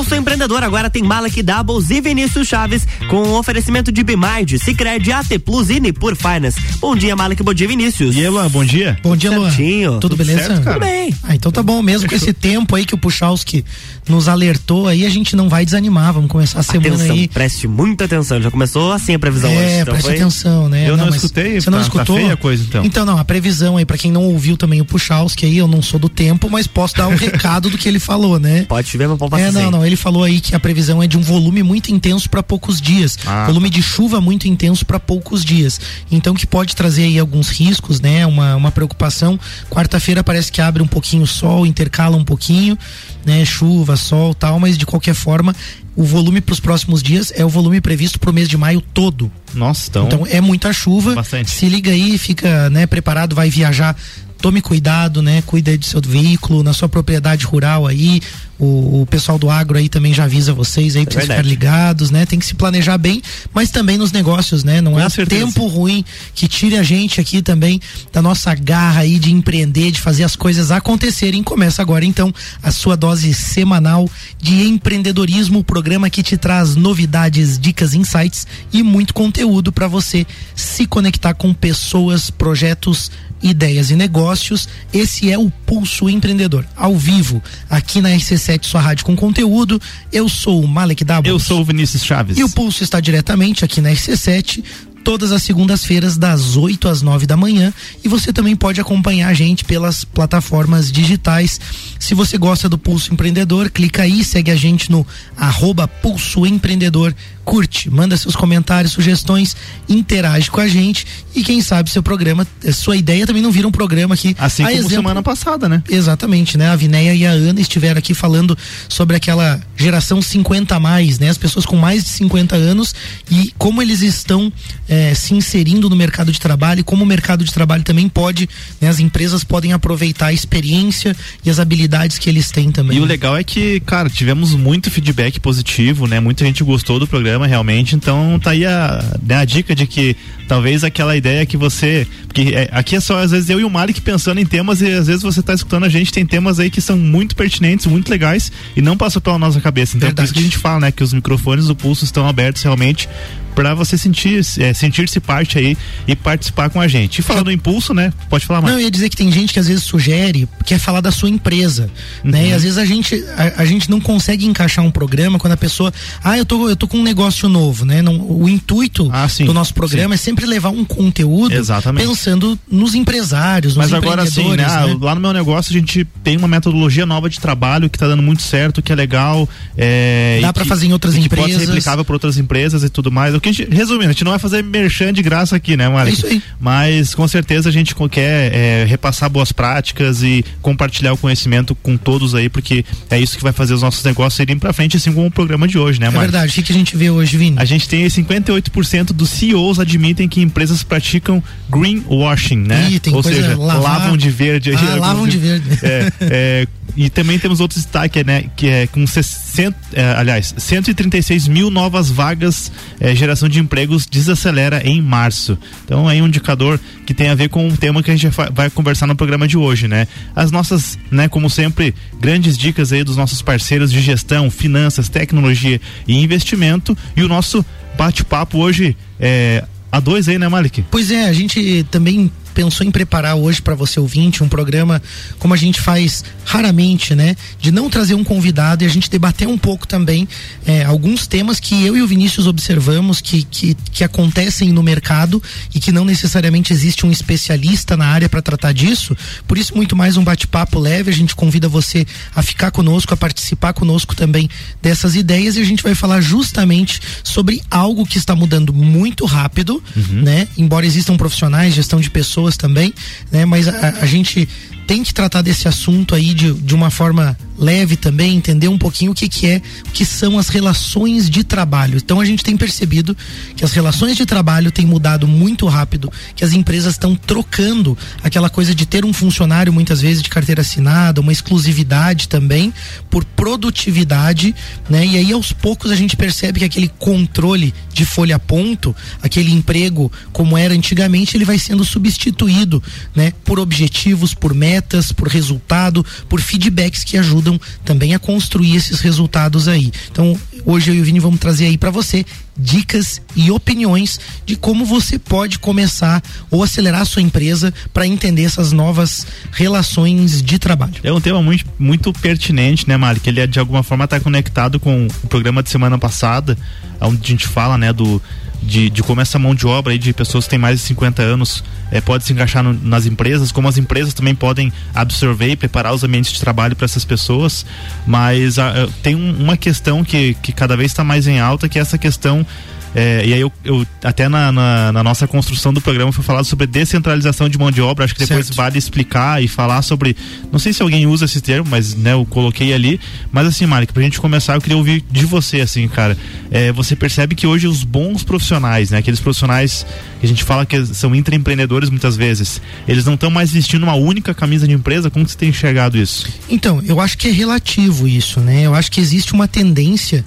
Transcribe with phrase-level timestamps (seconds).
[0.00, 5.12] Pulso Empreendedor agora tem Malek Doubles e Vinícius Chaves com um oferecimento de Bimind, Cicred,
[5.12, 6.58] AT Plus e Nipur Finance.
[6.80, 8.16] Bom dia, Malek, bom dia, Vinícius.
[8.16, 8.96] E aí, Luan, bom dia.
[9.02, 9.50] Bom dia, Luan.
[9.50, 10.00] Certinho.
[10.00, 10.38] Tudo, beleza?
[10.46, 10.78] certo, cara?
[10.78, 11.14] Tudo bem.
[11.22, 13.62] Ah, então tá bom, mesmo com esse tempo aí que o Puchalski
[14.08, 17.28] nos alertou aí, a gente não vai desanimar, vamos começar a semana Atenção, aí.
[17.28, 18.40] preste muita atenção.
[18.40, 19.60] Já começou assim a previsão hoje.
[19.60, 20.88] É, Então preste foi- atenção, né?
[20.88, 22.16] Eu não mas escutei, Você não tá- tá escutou?
[22.16, 23.04] feia a coisa, então.
[23.04, 26.00] não, a previsão aí, pra quem não ouviu também o Puchalski aí, eu não sou
[26.00, 28.64] do tempo, mas posso dar um recado do que ele falou, né?
[28.66, 29.89] Pode chover, mas pode passar É, não, não.
[29.90, 33.18] Ele falou aí que a previsão é de um volume muito intenso para poucos dias.
[33.26, 33.46] Ah.
[33.46, 35.80] Volume de chuva muito intenso para poucos dias.
[36.12, 38.24] Então que pode trazer aí alguns riscos, né?
[38.24, 39.38] Uma, uma preocupação.
[39.68, 42.78] Quarta-feira parece que abre um pouquinho o sol, intercala um pouquinho,
[43.26, 43.44] né?
[43.44, 45.56] Chuva, sol, tal, mas de qualquer forma,
[45.96, 48.80] o volume para os próximos dias é o volume previsto para o mês de maio
[48.80, 49.30] todo.
[49.52, 50.06] Nossa, então.
[50.06, 51.16] Então é muita chuva.
[51.16, 51.50] Bastante.
[51.50, 53.96] Se liga aí, fica, né, preparado, vai viajar.
[54.40, 55.42] Tome cuidado, né?
[55.42, 58.20] Cuida aí do seu veículo, na sua propriedade rural aí.
[58.58, 61.48] O, o pessoal do agro aí também já avisa vocês aí pra vocês verdade.
[61.48, 62.26] ficarem ligados, né?
[62.26, 63.22] Tem que se planejar bem,
[63.54, 64.82] mas também nos negócios, né?
[64.82, 65.46] Não Com é certeza.
[65.46, 67.80] tempo ruim que tire a gente aqui também
[68.12, 71.42] da nossa garra aí de empreender, de fazer as coisas acontecerem.
[71.42, 77.58] Começa agora então a sua dose semanal de empreendedorismo, o programa que te traz novidades,
[77.58, 83.10] dicas, insights e muito conteúdo para você se conectar com pessoas, projetos,
[83.42, 84.68] ideias e negócios.
[84.92, 89.80] Esse é o Pulso Empreendedor, ao vivo, aqui na RC7, sua rádio com conteúdo.
[90.12, 91.28] Eu sou o Malek Dabos.
[91.28, 92.38] Eu sou o Vinícius Chaves.
[92.38, 94.62] E o Pulso está diretamente aqui na RC7,
[95.02, 97.72] todas as segundas-feiras, das 8 às 9 da manhã.
[98.04, 101.60] E você também pode acompanhar a gente pelas plataformas digitais.
[101.98, 107.14] Se você gosta do Pulso Empreendedor, clica aí, segue a gente no arroba Pulso Empreendedor.
[107.50, 109.56] Curte, manda seus comentários, sugestões,
[109.88, 111.04] interage com a gente.
[111.34, 114.36] E quem sabe seu programa, eh, sua ideia também não vira um programa aqui.
[114.38, 115.82] Assim A como exemplo- semana passada, né?
[115.90, 116.68] Exatamente, né?
[116.68, 118.56] A Vinéia e a Ana estiveram aqui falando
[118.88, 121.28] sobre aquela geração 50 a mais, né?
[121.28, 122.94] As pessoas com mais de 50 anos
[123.28, 124.52] e como eles estão
[124.88, 128.48] eh, se inserindo no mercado de trabalho e como o mercado de trabalho também pode,
[128.80, 128.88] né?
[128.88, 132.96] As empresas podem aproveitar a experiência e as habilidades que eles têm também.
[132.96, 136.20] E o legal é que, cara, tivemos muito feedback positivo, né?
[136.20, 137.94] Muita gente gostou do programa realmente.
[137.94, 140.16] Então tá aí a, né, a dica de que
[140.48, 142.06] talvez aquela ideia que você.
[142.26, 144.86] Porque é, aqui é só, às vezes, eu e o Malik pensando em temas e
[144.90, 148.08] às vezes você tá escutando a gente, tem temas aí que são muito pertinentes, muito
[148.10, 149.96] legais e não passou pela nossa cabeça.
[149.96, 150.26] Então por Verdade.
[150.26, 150.92] isso que a gente fala, né?
[150.92, 153.08] Que os microfones do pulso estão abertos realmente
[153.54, 157.18] para você sentir, é, sentir-se parte aí e participar com a gente.
[157.18, 158.12] E falando do impulso, né?
[158.28, 158.72] Pode falar mais.
[158.74, 161.28] Não, eu ia dizer que tem gente que às vezes sugere, quer falar da sua
[161.28, 161.90] empresa,
[162.24, 162.40] né?
[162.42, 162.46] Uhum.
[162.48, 165.56] E às vezes a gente, a, a gente não consegue encaixar um programa quando a
[165.56, 168.02] pessoa, ah, eu tô, eu tô com um negócio novo, né?
[168.02, 172.06] Não, o intuito Ah, sim, do nosso programa é sempre levar um conteúdo Exatamente.
[172.06, 174.64] pensando nos empresários, nos Mas agora sim, né?
[174.66, 178.06] Ah, Lá no meu negócio a gente tem uma metodologia nova de trabalho que tá
[178.06, 179.48] dando muito certo, que é legal.
[179.76, 181.62] É, Dá que- fazer em outras e que pode empresas.
[181.62, 183.34] ser replicável para outras empresas e tudo mais.
[183.40, 185.88] O que a gente, resumindo, a gente não vai fazer merchan de graça aqui, né,
[185.88, 186.10] Malik?
[186.10, 186.42] É isso aí.
[186.60, 191.96] Mas com certeza a gente quer é, repassar boas práticas e compartilhar o conhecimento com
[191.96, 195.10] todos aí, porque é isso que vai fazer os nossos negócios irem pra frente, assim
[195.12, 196.30] como o programa de hoje, né, É Malik?
[196.32, 196.52] verdade.
[196.52, 197.56] O que, que a gente vê hoje, Vini?
[197.58, 202.88] A gente tem aí 58% dos CEOs admitem que empresas praticam greenwashing, né?
[202.90, 204.72] Ih, tem Ou coisa seja, lavar- lavam de verde.
[204.74, 205.66] Ah, lavam de verde.
[205.82, 206.66] É, é,
[207.00, 208.44] e também temos outro destaque, né?
[208.54, 214.82] Que é com 60, é, aliás, 136 mil novas vagas, é, geração de empregos desacelera
[214.86, 215.56] em março.
[215.82, 218.68] Então aí um indicador que tem a ver com o tema que a gente vai
[218.68, 220.06] conversar no programa de hoje, né?
[220.36, 225.80] As nossas, né, como sempre, grandes dicas aí dos nossos parceiros de gestão, finanças, tecnologia
[226.06, 226.94] e investimento.
[227.16, 227.64] E o nosso
[227.96, 230.84] bate-papo hoje é a dois aí, né, Malik?
[230.90, 235.02] Pois é, a gente também pensou em preparar hoje para você ouvinte um programa
[235.38, 237.36] como a gente faz raramente, né?
[237.60, 240.28] De não trazer um convidado e a gente debater um pouco também
[240.66, 245.42] é, alguns temas que eu e o Vinícius observamos que, que, que acontecem no mercado
[245.74, 249.16] e que não necessariamente existe um especialista na área para tratar disso.
[249.46, 251.10] Por isso, muito mais um bate-papo leve.
[251.10, 254.48] A gente convida você a ficar conosco, a participar conosco também
[254.82, 259.82] dessas ideias e a gente vai falar justamente sobre algo que está mudando muito rápido,
[260.10, 260.48] né?
[260.56, 262.92] Embora existam profissionais, gestão de pessoas também,
[263.30, 263.44] né?
[263.44, 264.48] Mas a, a gente
[264.86, 269.12] tem que tratar desse assunto aí de, de uma forma leve também, entender um pouquinho
[269.12, 271.98] o que, que é, o que são as relações de trabalho.
[271.98, 273.16] Então a gente tem percebido
[273.56, 278.50] que as relações de trabalho têm mudado muito rápido, que as empresas estão trocando aquela
[278.50, 282.72] coisa de ter um funcionário muitas vezes de carteira assinada, uma exclusividade também,
[283.08, 284.54] por produtividade,
[284.88, 285.06] né?
[285.06, 289.52] E aí aos poucos a gente percebe que aquele controle de folha a ponto, aquele
[289.52, 292.82] emprego como era antigamente, ele vai sendo substituído,
[293.14, 293.32] né?
[293.44, 297.49] Por objetivos, por metas metas, por resultado, por feedbacks que ajudam
[297.84, 299.90] também a construir esses resultados aí.
[300.10, 302.24] Então, hoje eu e o Vini vamos trazer aí para você
[302.56, 308.44] dicas e opiniões de como você pode começar ou acelerar a sua empresa para entender
[308.44, 310.94] essas novas relações de trabalho.
[311.02, 313.20] É um tema muito, muito pertinente, né, Mari?
[313.20, 316.56] Que ele de alguma forma está conectado com o programa de semana passada,
[317.00, 318.20] onde a gente fala, né, do
[318.62, 321.22] de, de como essa mão de obra aí de pessoas que têm mais de 50
[321.22, 325.56] anos é, pode se encaixar no, nas empresas, como as empresas também podem absorver e
[325.56, 327.66] preparar os ambientes de trabalho para essas pessoas.
[328.06, 331.78] Mas a, tem um, uma questão que, que cada vez está mais em alta, que
[331.78, 332.46] é essa questão
[332.94, 336.44] é, e aí eu, eu até na, na, na, nossa construção do programa foi falado
[336.44, 338.04] sobre descentralização de mão de obra.
[338.04, 338.56] Acho que depois certo.
[338.56, 340.16] vale explicar e falar sobre.
[340.50, 343.00] Não sei se alguém usa esse termo, mas né, eu coloquei ali.
[343.30, 346.16] Mas assim, Mari, pra gente começar, eu queria ouvir de você, assim, cara.
[346.50, 348.98] É, você percebe que hoje os bons profissionais, né?
[348.98, 349.86] Aqueles profissionais
[350.18, 353.94] que a gente fala que são intraempreendedores muitas vezes, eles não estão mais vestindo uma
[353.94, 355.10] única camisa de empresa.
[355.10, 356.26] Como você tem enxergado isso?
[356.48, 358.62] Então, eu acho que é relativo isso, né?
[358.62, 360.24] Eu acho que existe uma tendência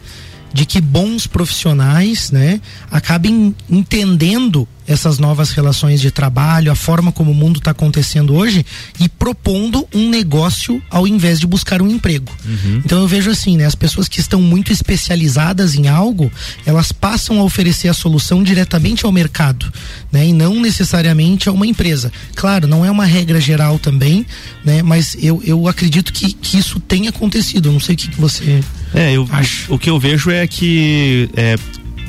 [0.54, 2.62] de que bons profissionais, né,
[2.92, 8.66] acabem entendendo essas novas relações de trabalho, a forma como o mundo está acontecendo hoje
[9.00, 12.32] e propondo um negócio ao invés de buscar um emprego.
[12.46, 12.82] Uhum.
[12.84, 16.32] Então eu vejo assim, né, as pessoas que estão muito especializadas em algo,
[16.66, 19.72] elas passam a oferecer a solução diretamente ao mercado,
[20.12, 22.12] né, e não necessariamente a uma empresa.
[22.36, 24.26] Claro, não é uma regra geral também,
[24.66, 27.70] né, mas eu, eu acredito que, que isso tem acontecido.
[27.70, 28.62] Eu não sei o que, que você
[28.94, 29.74] é, eu, acha.
[29.74, 31.56] O que eu vejo é que é,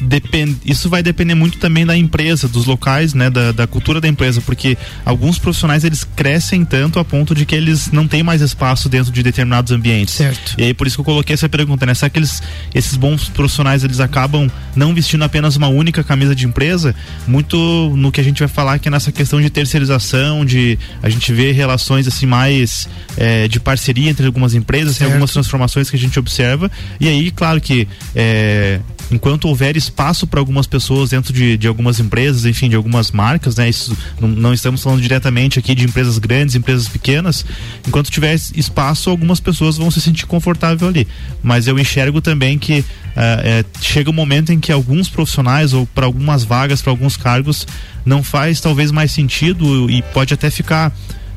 [0.01, 4.09] depend, isso vai depender muito também da empresa, dos locais, né, da, da, cultura da
[4.09, 8.41] empresa, porque alguns profissionais eles crescem tanto a ponto de que eles não têm mais
[8.41, 10.15] espaço dentro de determinados ambientes.
[10.15, 10.55] Certo.
[10.59, 11.95] E aí por isso que eu coloquei essa pergunta, né?
[11.95, 12.43] Será que eles,
[12.75, 16.95] esses bons profissionais eles acabam não vestindo apenas uma única camisa de empresa?
[17.27, 17.57] Muito
[17.97, 21.33] no que a gente vai falar que é nessa questão de terceirização, de a gente
[21.33, 24.99] vê relações assim mais é, de parceria entre algumas empresas, certo.
[24.99, 26.71] tem algumas transformações que a gente observa.
[27.01, 28.81] E aí, claro que é,
[29.11, 33.57] enquanto houver espaço para algumas pessoas dentro de, de algumas empresas, enfim, de algumas marcas,
[33.57, 33.69] né?
[33.69, 37.45] Isso não, não, estamos falando diretamente aqui de empresas grandes, empresas pequenas.
[37.87, 41.07] Enquanto tiver espaço, algumas pessoas vão se sentir confortável ali.
[41.43, 42.85] Mas eu enxergo também que uh,
[43.17, 47.67] é, chega um momento em que alguns profissionais ou para algumas vagas, para alguns cargos,
[48.05, 50.93] não faz talvez mais sentido e pode até ficar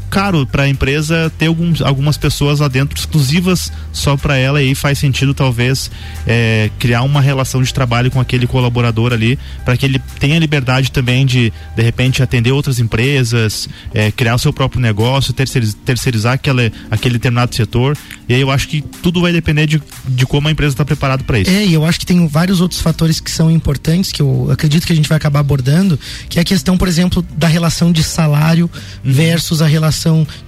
[0.09, 4.69] caro para a empresa ter alguns, algumas pessoas lá dentro exclusivas só para ela e
[4.69, 5.91] aí faz sentido talvez
[6.25, 10.91] é, criar uma relação de trabalho com aquele colaborador ali para que ele tenha liberdade
[10.91, 16.33] também de de repente atender outras empresas, é, criar o seu próprio negócio, terceirizar, terceirizar
[16.33, 20.47] aquele, aquele determinado setor e aí eu acho que tudo vai depender de, de como
[20.47, 21.49] a empresa está preparada para isso.
[21.49, 24.85] É, e eu acho que tem vários outros fatores que são importantes que eu acredito
[24.85, 28.03] que a gente vai acabar abordando, que é a questão, por exemplo, da relação de
[28.03, 29.11] salário uhum.
[29.11, 29.96] versus a relação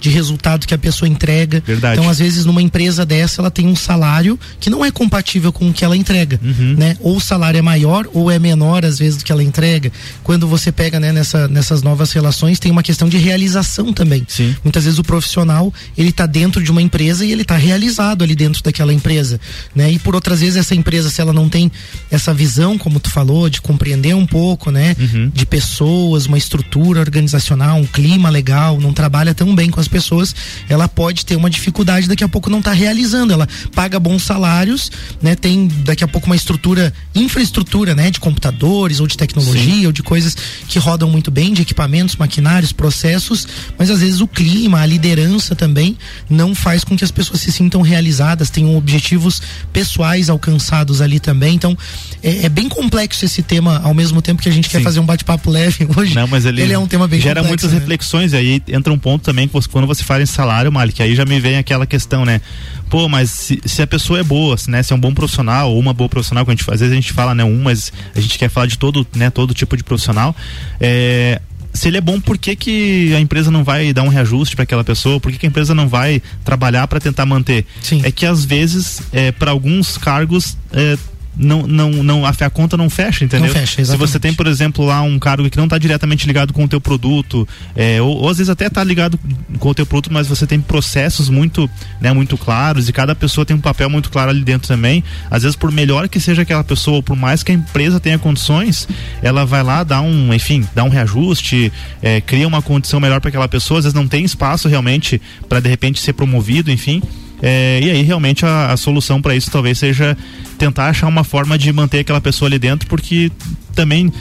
[0.00, 1.62] de resultado que a pessoa entrega.
[1.64, 1.98] Verdade.
[1.98, 5.68] Então, às vezes, numa empresa dessa, ela tem um salário que não é compatível com
[5.68, 6.74] o que ela entrega, uhum.
[6.76, 6.96] né?
[7.00, 9.90] Ou o salário é maior ou é menor, às vezes, do que ela entrega.
[10.22, 14.24] Quando você pega, né, nessa, nessas novas relações, tem uma questão de realização também.
[14.28, 14.54] Sim.
[14.62, 18.34] Muitas vezes o profissional, ele está dentro de uma empresa e ele está realizado ali
[18.34, 19.40] dentro daquela empresa,
[19.74, 19.90] né?
[19.90, 21.70] E por outras vezes, essa empresa, se ela não tem
[22.10, 24.96] essa visão, como tu falou, de compreender um pouco, né?
[24.98, 25.30] Uhum.
[25.32, 30.34] De pessoas, uma estrutura organizacional, um clima legal, não trabalha tão bem com as pessoas,
[30.68, 33.32] ela pode ter uma dificuldade daqui a pouco não está realizando.
[33.32, 34.92] Ela paga bons salários,
[35.22, 35.34] né?
[35.34, 38.10] Tem daqui a pouco uma estrutura, infraestrutura, né?
[38.10, 39.86] De computadores ou de tecnologia Sim.
[39.86, 40.36] ou de coisas
[40.68, 43.48] que rodam muito bem, de equipamentos, maquinários, processos,
[43.78, 45.96] mas às vezes o clima, a liderança também
[46.28, 49.40] não faz com que as pessoas se sintam realizadas, tenham objetivos
[49.72, 51.54] pessoais alcançados ali também.
[51.54, 51.74] Então,
[52.22, 54.76] é, é bem complexo esse tema, ao mesmo tempo que a gente Sim.
[54.76, 56.14] quer fazer um bate-papo leve hoje.
[56.14, 57.78] Não, mas ele, ele é um tema bem gera complexo, muitas né?
[57.78, 61.00] reflexões, e aí entra um ponto também que você, quando você fala em salário, Malik,
[61.00, 62.40] aí já me vem aquela questão, né?
[62.88, 64.82] Pô, mas se, se, a pessoa é boa, né?
[64.82, 66.96] Se é um bom profissional ou uma boa profissional, que a gente, às vezes a
[66.96, 69.84] gente fala, né, um, mas a gente quer falar de todo, né, todo tipo de
[69.84, 70.34] profissional.
[70.80, 71.40] É,
[71.72, 74.64] se ele é bom, por que, que a empresa não vai dar um reajuste para
[74.64, 75.20] aquela pessoa?
[75.20, 77.64] Por que, que, a empresa não vai trabalhar para tentar manter?
[77.80, 78.00] Sim.
[78.04, 80.98] É que às vezes, é, para alguns cargos, é,
[81.36, 83.46] não, não, não, a, a conta não fecha, entendeu?
[83.46, 86.52] Não fecha, Se você tem, por exemplo, lá um cargo que não está diretamente ligado
[86.52, 89.18] com o teu produto, é, ou, ou, às vezes até está ligado
[89.58, 91.70] com o teu produto, mas você tem processos muito,
[92.00, 95.02] né, muito claros e cada pessoa tem um papel muito claro ali dentro também.
[95.30, 98.18] Às vezes, por melhor que seja aquela pessoa, ou por mais que a empresa tenha
[98.18, 98.88] condições,
[99.22, 101.72] ela vai lá dar um, enfim, dar um reajuste,
[102.02, 103.78] é, cria uma condição melhor para aquela pessoa.
[103.78, 107.02] Às vezes não tem espaço realmente para de repente ser promovido, enfim.
[107.42, 110.16] É, e aí realmente a, a solução para isso talvez seja
[110.58, 113.30] tentar achar uma forma de manter aquela pessoa ali dentro, porque
[113.74, 114.12] também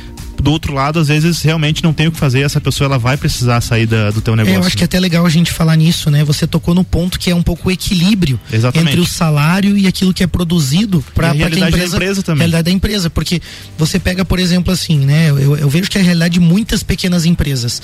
[0.41, 3.17] do outro lado, às vezes realmente não tem o que fazer, essa pessoa ela vai
[3.17, 4.55] precisar sair da, do teu negócio.
[4.55, 6.23] É, eu acho que é até legal a gente falar nisso, né?
[6.23, 8.91] Você tocou no ponto que é um pouco o equilíbrio Exatamente.
[8.91, 12.39] entre o salário e aquilo que é produzido para a realidade empresa, da empresa também.
[12.39, 13.41] realidade da empresa, porque
[13.77, 15.29] você pega, por exemplo, assim, né?
[15.29, 17.81] Eu, eu vejo que a realidade de muitas pequenas empresas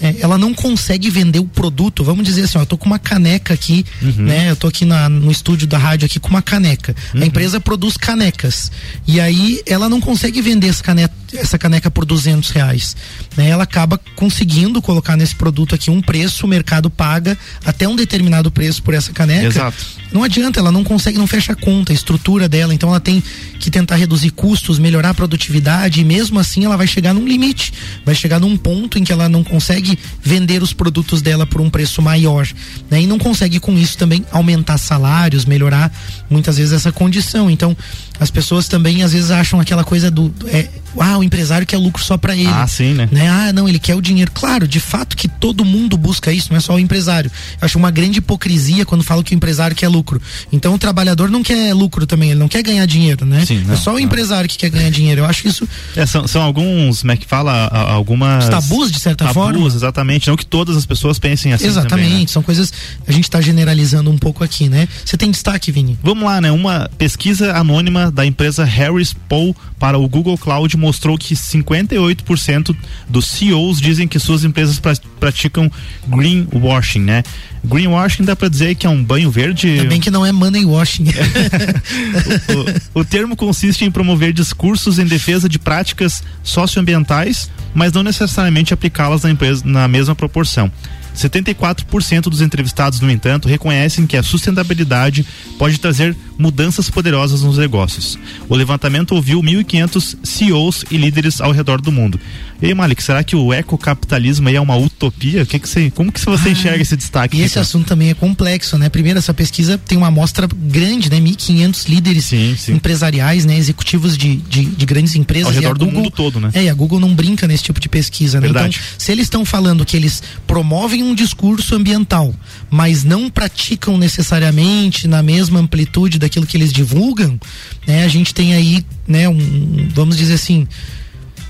[0.00, 2.04] é, ela não consegue vender o produto.
[2.04, 4.24] Vamos dizer assim, ó, eu tô com uma caneca aqui, uhum.
[4.24, 4.50] né?
[4.50, 6.94] Eu tô aqui na, no estúdio da rádio aqui com uma caneca.
[7.14, 7.22] Uhum.
[7.22, 8.70] A empresa produz canecas.
[9.06, 12.96] E aí ela não consegue vender essa caneca, essa caneca por duzentos reais.
[13.36, 13.48] Né?
[13.48, 18.50] Ela acaba conseguindo colocar nesse produto aqui um preço, o mercado paga até um determinado
[18.50, 19.46] preço por essa caneca.
[19.46, 19.84] Exato.
[20.12, 23.22] Não adianta, ela não consegue, não fecha a conta, a estrutura dela, então ela tem
[23.58, 27.72] que tentar reduzir custos, melhorar a produtividade e mesmo assim ela vai chegar num limite,
[28.04, 31.68] vai chegar num ponto em que ela não consegue vender os produtos dela por um
[31.68, 32.48] preço maior,
[32.90, 33.02] né?
[33.02, 35.92] E não consegue com isso também aumentar salários, melhorar
[36.30, 37.50] muitas vezes essa condição.
[37.50, 37.76] Então,
[38.20, 42.02] as pessoas também às vezes acham aquela coisa do é, ah, o empresário quer lucro
[42.02, 42.48] só para ele.
[42.48, 43.08] Ah, sim, né?
[43.10, 43.28] né?
[43.28, 44.30] Ah, não, ele quer o dinheiro.
[44.32, 47.30] Claro, de fato que todo mundo busca isso, não é só o empresário.
[47.60, 50.20] Eu acho uma grande hipocrisia quando falo que o empresário quer lucro.
[50.52, 53.44] Então o trabalhador não quer lucro também, ele não quer ganhar dinheiro, né?
[53.44, 54.00] Sim, não, é só o não.
[54.00, 55.20] empresário que quer ganhar dinheiro.
[55.20, 55.68] Eu acho isso.
[55.94, 57.66] É, são, são alguns, como é que fala?
[57.68, 58.44] Algumas.
[58.44, 59.66] Os tabus, de certa tabus, forma.
[59.66, 60.28] exatamente.
[60.28, 61.66] Não que todas as pessoas pensem assim.
[61.66, 62.26] Exatamente, também, né?
[62.26, 62.72] são coisas.
[63.06, 64.88] A gente está generalizando um pouco aqui, né?
[65.04, 65.98] Você tem destaque, Vini?
[66.02, 66.50] Vamos lá, né?
[66.50, 72.74] Uma pesquisa anônima da empresa Harris Poll para o Google Cloud mostrou que 58%
[73.08, 75.70] dos CEOs dizem que suas empresas pra, praticam
[76.06, 77.22] greenwashing, né?
[77.64, 79.68] Greenwashing dá para dizer que é um banho verde.
[79.68, 81.06] Ainda bem que não é money washing.
[82.94, 88.02] o, o, o termo consiste em promover discursos em defesa de práticas socioambientais, mas não
[88.02, 90.70] necessariamente aplicá-las na empresa na mesma proporção.
[91.18, 95.26] 74% dos entrevistados, no entanto, reconhecem que a sustentabilidade
[95.58, 98.16] pode trazer mudanças poderosas nos negócios.
[98.48, 102.20] O levantamento ouviu 1.500 CEOs e líderes ao redor do mundo.
[102.60, 105.46] E aí, Malik, será que o ecocapitalismo aí é uma utopia?
[105.46, 107.36] Que que você, como que você ah, enxerga esse destaque?
[107.36, 108.88] E esse assunto também é complexo, né?
[108.88, 111.20] Primeiro, essa pesquisa tem uma amostra grande, né?
[111.20, 112.72] 1.500 líderes sim, sim.
[112.72, 113.56] empresariais, né?
[113.56, 115.46] Executivos de, de, de grandes empresas.
[115.46, 116.50] Ao redor do Google, mundo todo, né?
[116.52, 118.48] É, e a Google não brinca nesse tipo de pesquisa, né?
[118.48, 118.76] Verdade.
[118.76, 122.34] Então, se eles estão falando que eles promovem um discurso ambiental,
[122.68, 127.38] mas não praticam necessariamente na mesma amplitude daquilo que eles divulgam,
[127.86, 128.04] né?
[128.04, 129.28] A gente tem aí, né?
[129.28, 130.66] Um, vamos dizer assim,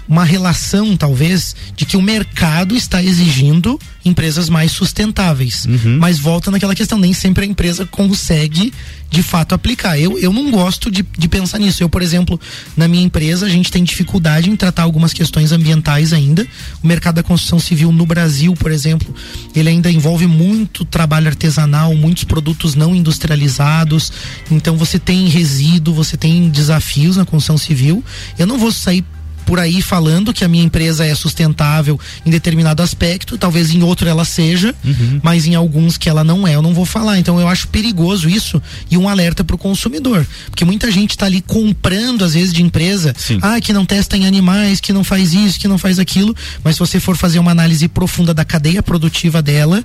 [0.08, 5.66] uma relação, talvez, de que o mercado está exigindo empresas mais sustentáveis.
[5.66, 5.98] Uhum.
[5.98, 8.72] Mas volta naquela questão, nem sempre a empresa consegue
[9.10, 9.98] de fato aplicar.
[9.98, 11.82] Eu, eu não gosto de, de pensar nisso.
[11.82, 12.40] Eu, por exemplo,
[12.76, 16.46] na minha empresa, a gente tem dificuldade em tratar algumas questões ambientais ainda.
[16.82, 19.14] O mercado da construção civil no Brasil, por exemplo,
[19.54, 24.12] ele ainda envolve muito trabalho artesanal, muitos produtos não industrializados.
[24.50, 28.04] Então você tem resíduo, você tem desafios na construção civil.
[28.38, 29.04] Eu não vou sair
[29.48, 34.06] por aí falando que a minha empresa é sustentável em determinado aspecto, talvez em outro
[34.06, 35.20] ela seja, uhum.
[35.22, 37.18] mas em alguns que ela não é, eu não vou falar.
[37.18, 41.24] Então eu acho perigoso isso e um alerta para o consumidor, porque muita gente está
[41.24, 43.38] ali comprando às vezes de empresa, Sim.
[43.40, 46.74] ah, que não testa em animais, que não faz isso, que não faz aquilo, mas
[46.74, 49.82] se você for fazer uma análise profunda da cadeia produtiva dela,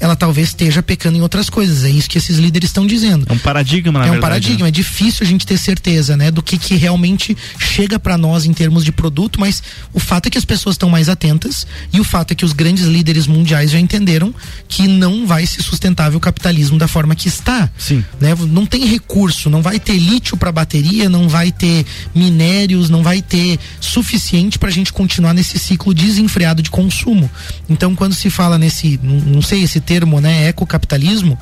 [0.00, 1.84] ela talvez esteja pecando em outras coisas.
[1.84, 3.26] É isso que esses líderes estão dizendo.
[3.28, 4.62] É um paradigma, na É um verdade, paradigma.
[4.64, 4.68] né?
[4.68, 8.52] É difícil a gente ter certeza, né, do que, que realmente chega para nós em
[8.52, 12.04] termos de produto, mas o fato é que as pessoas estão mais atentas e o
[12.04, 14.34] fato é que os grandes líderes mundiais já entenderam
[14.68, 17.70] que não vai ser sustentável o capitalismo da forma que está.
[17.78, 18.04] Sim.
[18.20, 18.34] Né?
[18.48, 23.22] Não tem recurso, não vai ter lítio para bateria, não vai ter minérios, não vai
[23.22, 27.30] ter suficiente para a gente continuar nesse ciclo desenfreado de consumo.
[27.68, 31.38] Então, quando se fala nesse, não, não sei esse termo, né, ecocapitalismo,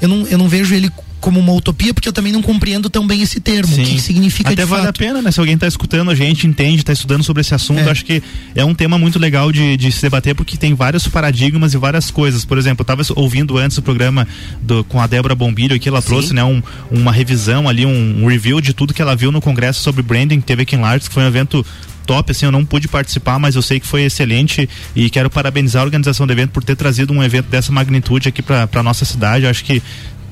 [0.00, 0.90] eu não, eu não vejo ele
[1.20, 3.82] como uma utopia, porque eu também não compreendo tão bem esse termo, Sim.
[3.82, 4.96] o que significa Até de vale fato.
[4.96, 5.30] a pena, né?
[5.30, 7.90] Se alguém está escutando a gente, entende, está estudando sobre esse assunto, É.
[7.92, 8.20] acho que
[8.56, 12.10] é um tema muito legal de, de se debater, porque tem vários paradigmas e várias
[12.10, 12.44] coisas.
[12.44, 14.26] Por exemplo, eu estava ouvindo antes o programa
[14.60, 18.26] do, com a Débora Bombilho aqui, ela trouxe né, um, uma revisão ali, um, um
[18.26, 21.06] review de tudo que ela viu no congresso sobre branding que teve aqui em Lartes,
[21.06, 21.64] que foi um evento
[22.02, 25.82] top, assim, eu não pude participar, mas eu sei que foi excelente e quero parabenizar
[25.82, 29.44] a organização do evento por ter trazido um evento dessa magnitude aqui para nossa cidade.
[29.44, 29.82] Eu acho que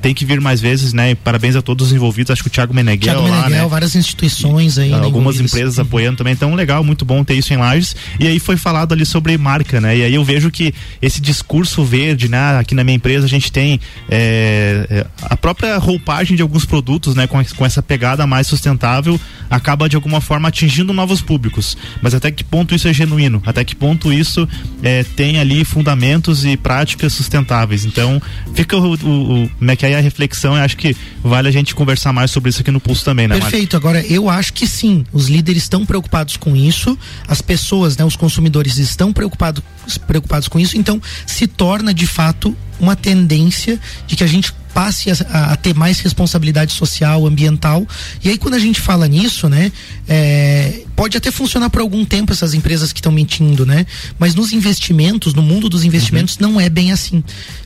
[0.01, 1.11] tem que vir mais vezes, né?
[1.11, 2.31] E parabéns a todos os envolvidos.
[2.31, 3.69] Acho que o Thiago Meneghel Thiago lá, Meneghel, né?
[3.69, 4.91] várias instituições aí.
[4.91, 5.53] né, algumas envolvidas.
[5.53, 7.95] empresas apoiando também, então legal, muito bom ter isso em Lages.
[8.19, 9.97] E aí foi falado ali sobre marca, né?
[9.97, 12.59] E aí eu vejo que esse discurso verde, né?
[12.59, 17.15] Aqui na minha empresa a gente tem é, é, a própria roupagem de alguns produtos,
[17.15, 17.27] né?
[17.27, 21.77] Com, com essa pegada mais sustentável, acaba de alguma forma atingindo novos públicos.
[22.03, 23.43] Mas até que ponto isso é genuíno?
[23.45, 24.49] Até que ponto isso
[24.83, 27.85] é, tem ali fundamentos e práticas sustentáveis?
[27.85, 28.21] Então
[28.55, 31.49] fica o, o, o como é que é aí a reflexão, eu acho que vale
[31.49, 33.39] a gente conversar mais sobre isso aqui no Pulso também, né?
[33.39, 33.77] Perfeito.
[33.77, 38.17] Agora, eu acho que sim, os líderes estão preocupados com isso, as pessoas, né, os
[38.17, 39.63] consumidores estão preocupados
[40.07, 45.11] preocupados com isso, então se torna de fato uma tendência de que a gente passe
[45.11, 47.87] a, a, ter mais responsabilidade social, ambiental.
[48.23, 49.71] E aí, quando a gente fala nisso, né,
[50.09, 53.87] é, pode até funcionar por algum tempo essas empresas que estão mentindo, né?
[54.19, 56.53] Mas nos investimentos, no mundo dos investimentos, uhum.
[56.53, 57.23] não é bem assim.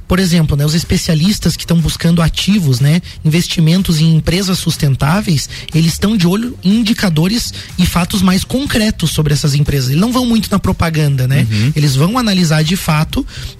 [0.06, 5.94] Por exemplo, né, os especialistas que estão buscando ativos, né, investimentos em empresas sustentáveis, eles
[5.94, 9.90] estão de olho em indicadores e fatos mais concretos sobre essas empresas.
[9.90, 11.46] Eles não vão muito na propaganda, né?
[11.50, 11.72] Uhum.
[11.74, 13.03] Eles vão analisar de fato,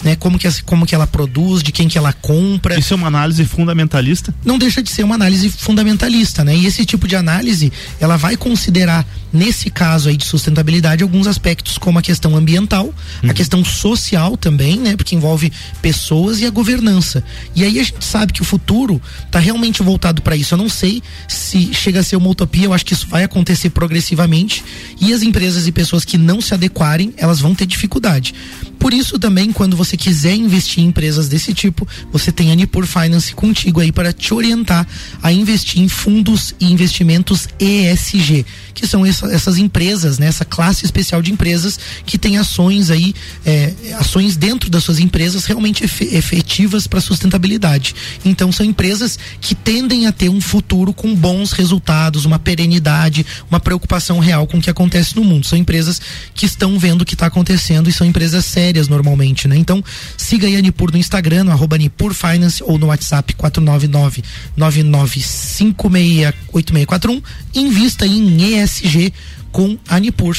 [0.03, 2.79] né, como que, como que ela produz, de quem que ela compra.
[2.79, 4.33] Isso é uma análise fundamentalista?
[4.43, 6.55] Não deixa de ser uma análise fundamentalista, né?
[6.55, 11.77] E esse tipo de análise, ela vai considerar nesse caso aí de sustentabilidade alguns aspectos
[11.77, 13.29] como a questão ambiental, uhum.
[13.29, 14.95] a questão social também, né?
[14.95, 17.23] Porque envolve pessoas e a governança.
[17.53, 20.53] E aí a gente sabe que o futuro está realmente voltado para isso.
[20.53, 23.69] Eu não sei se chega a ser uma utopia, eu acho que isso vai acontecer
[23.69, 24.63] progressivamente
[24.99, 28.33] e as empresas e pessoas que não se adequarem, elas vão ter dificuldade.
[28.79, 32.85] Por isso também, quando você quiser investir em empresas desse tipo, você tem a Nipur
[32.85, 34.87] Finance contigo aí para te orientar
[35.21, 40.85] a investir em fundos e investimentos ESG, que são essa, essas empresas, né, essa classe
[40.85, 43.13] especial de empresas que tem ações aí,
[43.45, 47.95] é, ações dentro das suas empresas realmente efetivas para sustentabilidade.
[48.23, 53.59] Então são empresas que tendem a ter um futuro com bons resultados, uma perenidade, uma
[53.59, 55.47] preocupação real com o que acontece no mundo.
[55.47, 55.99] São empresas
[56.33, 58.87] que estão vendo o que está acontecendo e são empresas sérias férias
[59.35, 59.55] normalmente, né?
[59.57, 59.83] Então,
[60.17, 64.23] siga aí a Nipur no Instagram, no arroba Nipur Finance ou no WhatsApp 499
[64.57, 67.21] 99568641.
[67.53, 69.13] Invista em ESG
[69.51, 70.35] com a Nipur.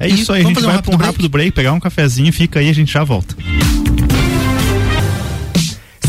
[0.00, 2.60] É isso aí, a gente vai um para um rápido break, pegar um cafezinho, fica
[2.60, 3.34] aí, a gente já volta.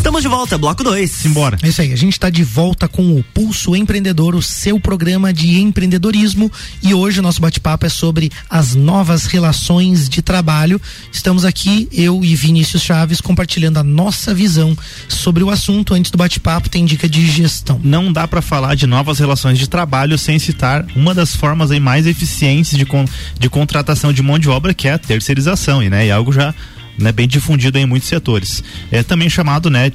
[0.10, 1.12] Estamos de volta, bloco 2.
[1.12, 1.60] Simbora.
[1.62, 5.32] É isso aí, a gente está de volta com o Pulso Empreendedor, o seu programa
[5.32, 6.52] de empreendedorismo.
[6.82, 10.82] E hoje o nosso bate-papo é sobre as novas relações de trabalho.
[11.12, 14.76] Estamos aqui, eu e Vinícius Chaves, compartilhando a nossa visão
[15.08, 15.94] sobre o assunto.
[15.94, 17.80] Antes do bate-papo, tem dica de gestão.
[17.84, 21.80] Não dá para falar de novas relações de trabalho sem citar uma das formas aí
[21.80, 23.06] mais eficientes de, con
[23.38, 25.84] de contratação de mão de obra, que é a terceirização.
[25.84, 26.56] E, né, e algo já
[27.00, 28.64] né, bem difundido em muitos setores.
[28.92, 29.92] É também chamado, né,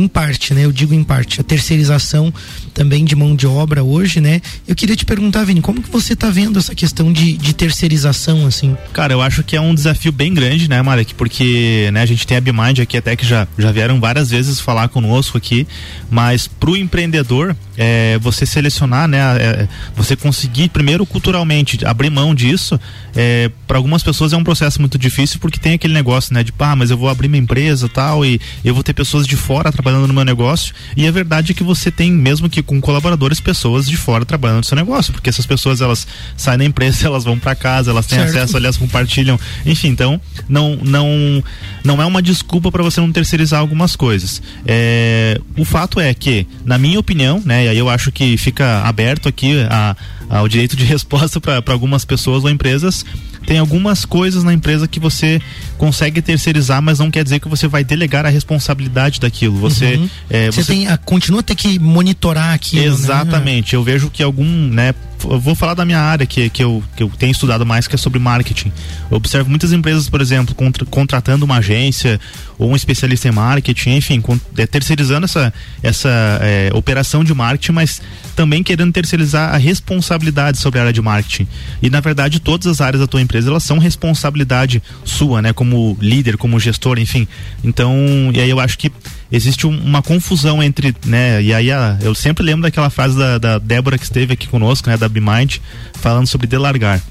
[0.00, 0.64] em parte, né?
[0.64, 2.32] Eu digo em parte, a terceirização
[2.72, 4.40] também de mão de obra hoje, né?
[4.66, 8.46] Eu queria te perguntar, Vini, como que você está vendo essa questão de, de terceirização,
[8.46, 8.76] assim?
[8.92, 11.14] Cara, eu acho que é um desafio bem grande, né, Malek?
[11.14, 14.60] Porque, né, a gente tem a Bimind aqui até que já, já vieram várias vezes
[14.60, 15.66] falar conosco aqui,
[16.10, 22.78] mas pro empreendedor, é, você selecionar, né, é, você conseguir primeiro culturalmente abrir mão disso,
[23.14, 26.50] é, para algumas pessoas é um processo muito difícil porque tem aquele negócio, né, de
[26.50, 29.70] pá, mas eu vou abrir minha empresa tal e eu vou ter pessoas de fora
[29.70, 33.40] trabalhando no meu negócio e a verdade é que você tem mesmo que com colaboradores
[33.40, 37.22] pessoas de fora trabalhando no seu negócio, porque essas pessoas elas saem da empresa, elas
[37.22, 38.36] vão para casa, elas têm certo.
[38.36, 41.44] acesso, aliás, compartilham, enfim, então não não
[41.84, 44.42] não é uma desculpa para você não terceirizar algumas coisas.
[44.66, 48.82] É, o fato é que, na minha opinião, né, e aí eu acho que fica
[48.82, 49.96] aberto aqui a,
[50.30, 53.04] a o direito de resposta para algumas pessoas ou empresas
[53.48, 55.40] tem algumas coisas na empresa que você
[55.78, 59.56] consegue terceirizar, mas não quer dizer que você vai delegar a responsabilidade daquilo.
[59.56, 60.10] Você, uhum.
[60.28, 62.82] é, você, você tem, a, continua a ter que monitorar aquilo.
[62.82, 62.88] Né?
[62.88, 63.74] Exatamente.
[63.74, 63.78] Né?
[63.78, 67.10] Eu vejo que algum, né, vou falar da minha área que, que, eu, que eu
[67.18, 68.72] tenho estudado mais, que é sobre marketing.
[69.10, 72.20] Eu observo muitas empresas, por exemplo, contra, contratando uma agência
[72.58, 75.52] ou um especialista em marketing, enfim, com, é, terceirizando essa,
[75.82, 76.08] essa
[76.42, 78.02] é, operação de marketing, mas
[78.34, 81.46] também querendo terceirizar a responsabilidade sobre a área de marketing.
[81.82, 85.52] E na verdade, todas as áreas da tua empresa elas são responsabilidade sua, né?
[85.52, 87.26] Como líder, como gestor, enfim.
[87.62, 87.94] Então,
[88.34, 88.92] e aí eu acho que
[89.30, 91.42] existe um, uma confusão entre, né?
[91.42, 94.88] E aí a, eu sempre lembro daquela frase da, da Débora que esteve aqui conosco,
[94.88, 94.96] né?
[94.96, 95.58] Da BeMind,
[95.94, 97.02] falando sobre delargar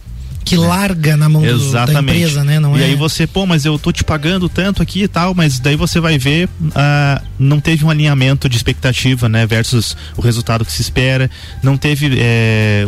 [0.47, 2.57] que larga na mão do, da empresa, né?
[2.59, 2.85] Não e é...
[2.85, 5.99] aí você, pô, mas eu tô te pagando tanto aqui e tal, mas daí você
[5.99, 9.45] vai ver, uh, não teve um alinhamento de expectativa, né?
[9.45, 11.29] Versus o resultado que se espera,
[11.61, 12.87] não teve é,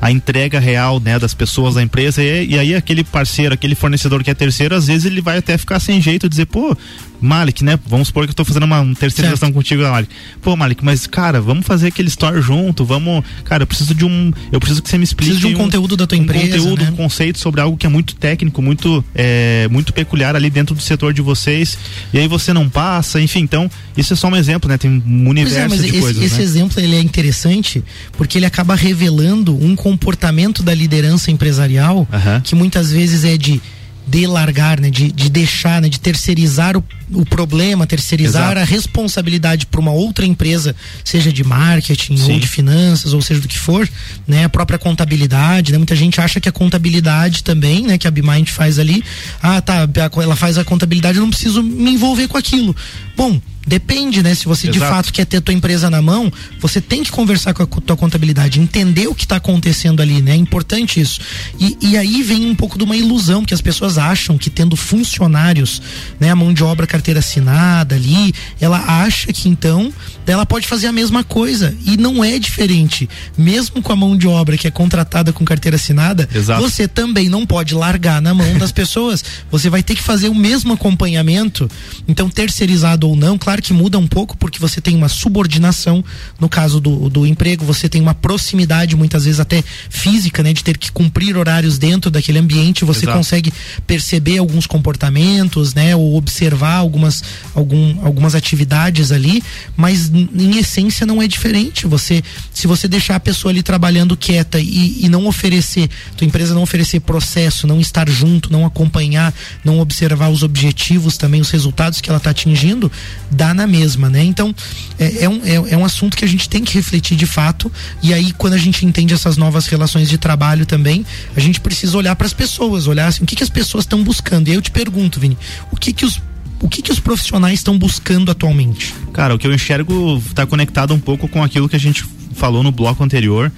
[0.00, 1.18] a entrega real, né?
[1.18, 4.86] Das pessoas da empresa e, e aí aquele parceiro, aquele fornecedor que é terceiro, às
[4.86, 6.76] vezes ele vai até ficar sem jeito, dizer, pô,
[7.20, 7.78] Malik, né?
[7.86, 10.10] Vamos supor que eu tô fazendo uma terceirização contigo, Malik.
[10.40, 13.24] Pô, Malik, mas cara, vamos fazer aquele store junto, vamos.
[13.44, 14.32] Cara, eu preciso de um.
[14.52, 15.32] Eu preciso que você me explique.
[15.32, 16.58] Preciso de um, um conteúdo da tua um empresa.
[16.58, 16.90] conteúdo, né?
[16.90, 20.80] um conceito sobre algo que é muito técnico, muito, é, muito peculiar ali dentro do
[20.80, 21.76] setor de vocês.
[22.12, 24.78] E aí você não passa, enfim, então, isso é só um exemplo, né?
[24.78, 26.22] Tem um universo é, de esse, coisas.
[26.22, 26.42] Esse né?
[26.42, 27.82] exemplo ele é interessante
[28.12, 32.06] porque ele acaba revelando um comportamento da liderança empresarial
[32.44, 33.60] que muitas vezes é de
[34.08, 38.60] de largar, né, de, de deixar, né, de terceirizar o, o problema, terceirizar Exato.
[38.60, 40.74] a responsabilidade para uma outra empresa,
[41.04, 42.32] seja de marketing Sim.
[42.32, 43.86] ou de finanças, ou seja do que for,
[44.26, 48.10] né, a própria contabilidade, né, muita gente acha que a contabilidade também, né, que a
[48.10, 49.04] BeMind faz ali,
[49.42, 49.86] ah, tá,
[50.22, 52.74] ela faz a contabilidade, eu não preciso me envolver com aquilo.
[53.14, 54.34] Bom, Depende, né?
[54.34, 54.78] Se você Exato.
[54.78, 57.96] de fato quer ter tua empresa na mão, você tem que conversar com a tua
[57.96, 60.32] contabilidade, entender o que está acontecendo ali, né?
[60.32, 61.20] É importante isso.
[61.60, 64.74] E, e aí vem um pouco de uma ilusão, que as pessoas acham que tendo
[64.74, 65.82] funcionários,
[66.18, 66.30] né?
[66.30, 69.92] A mão de obra, carteira assinada ali, ela acha que então
[70.32, 71.74] ela pode fazer a mesma coisa.
[71.84, 73.08] E não é diferente.
[73.36, 76.60] Mesmo com a mão de obra que é contratada com carteira assinada, Exato.
[76.60, 79.24] você também não pode largar na mão das pessoas.
[79.50, 81.70] Você vai ter que fazer o mesmo acompanhamento.
[82.06, 86.04] Então, terceirizado ou não, claro que muda um pouco porque você tem uma subordinação,
[86.38, 90.52] no caso do, do emprego, você tem uma proximidade, muitas vezes até física, né?
[90.52, 93.18] De ter que cumprir horários dentro daquele ambiente, você Exato.
[93.18, 93.52] consegue
[93.86, 95.94] perceber alguns comportamentos, né?
[95.94, 97.22] Ou observar algumas,
[97.54, 99.42] algum, algumas atividades ali,
[99.76, 101.86] mas em essência não é diferente.
[101.86, 106.54] Você, se você deixar a pessoa ali trabalhando quieta e, e não oferecer, tua empresa
[106.54, 112.00] não oferecer processo, não estar junto, não acompanhar, não observar os objetivos também, os resultados
[112.00, 112.90] que ela está atingindo,
[113.30, 114.22] dá na mesma, né?
[114.22, 114.54] Então,
[114.98, 117.70] é, é, um, é, é um assunto que a gente tem que refletir de fato.
[118.02, 121.04] E aí, quando a gente entende essas novas relações de trabalho também,
[121.36, 124.02] a gente precisa olhar para as pessoas, olhar assim, o que, que as pessoas estão
[124.02, 124.48] buscando.
[124.48, 125.36] E aí eu te pergunto, Vini,
[125.70, 126.20] o que, que os
[126.60, 128.94] o que, que os profissionais estão buscando atualmente?
[129.12, 132.62] Cara, o que eu enxergo está conectado um pouco com aquilo que a gente falou
[132.62, 133.50] no bloco anterior.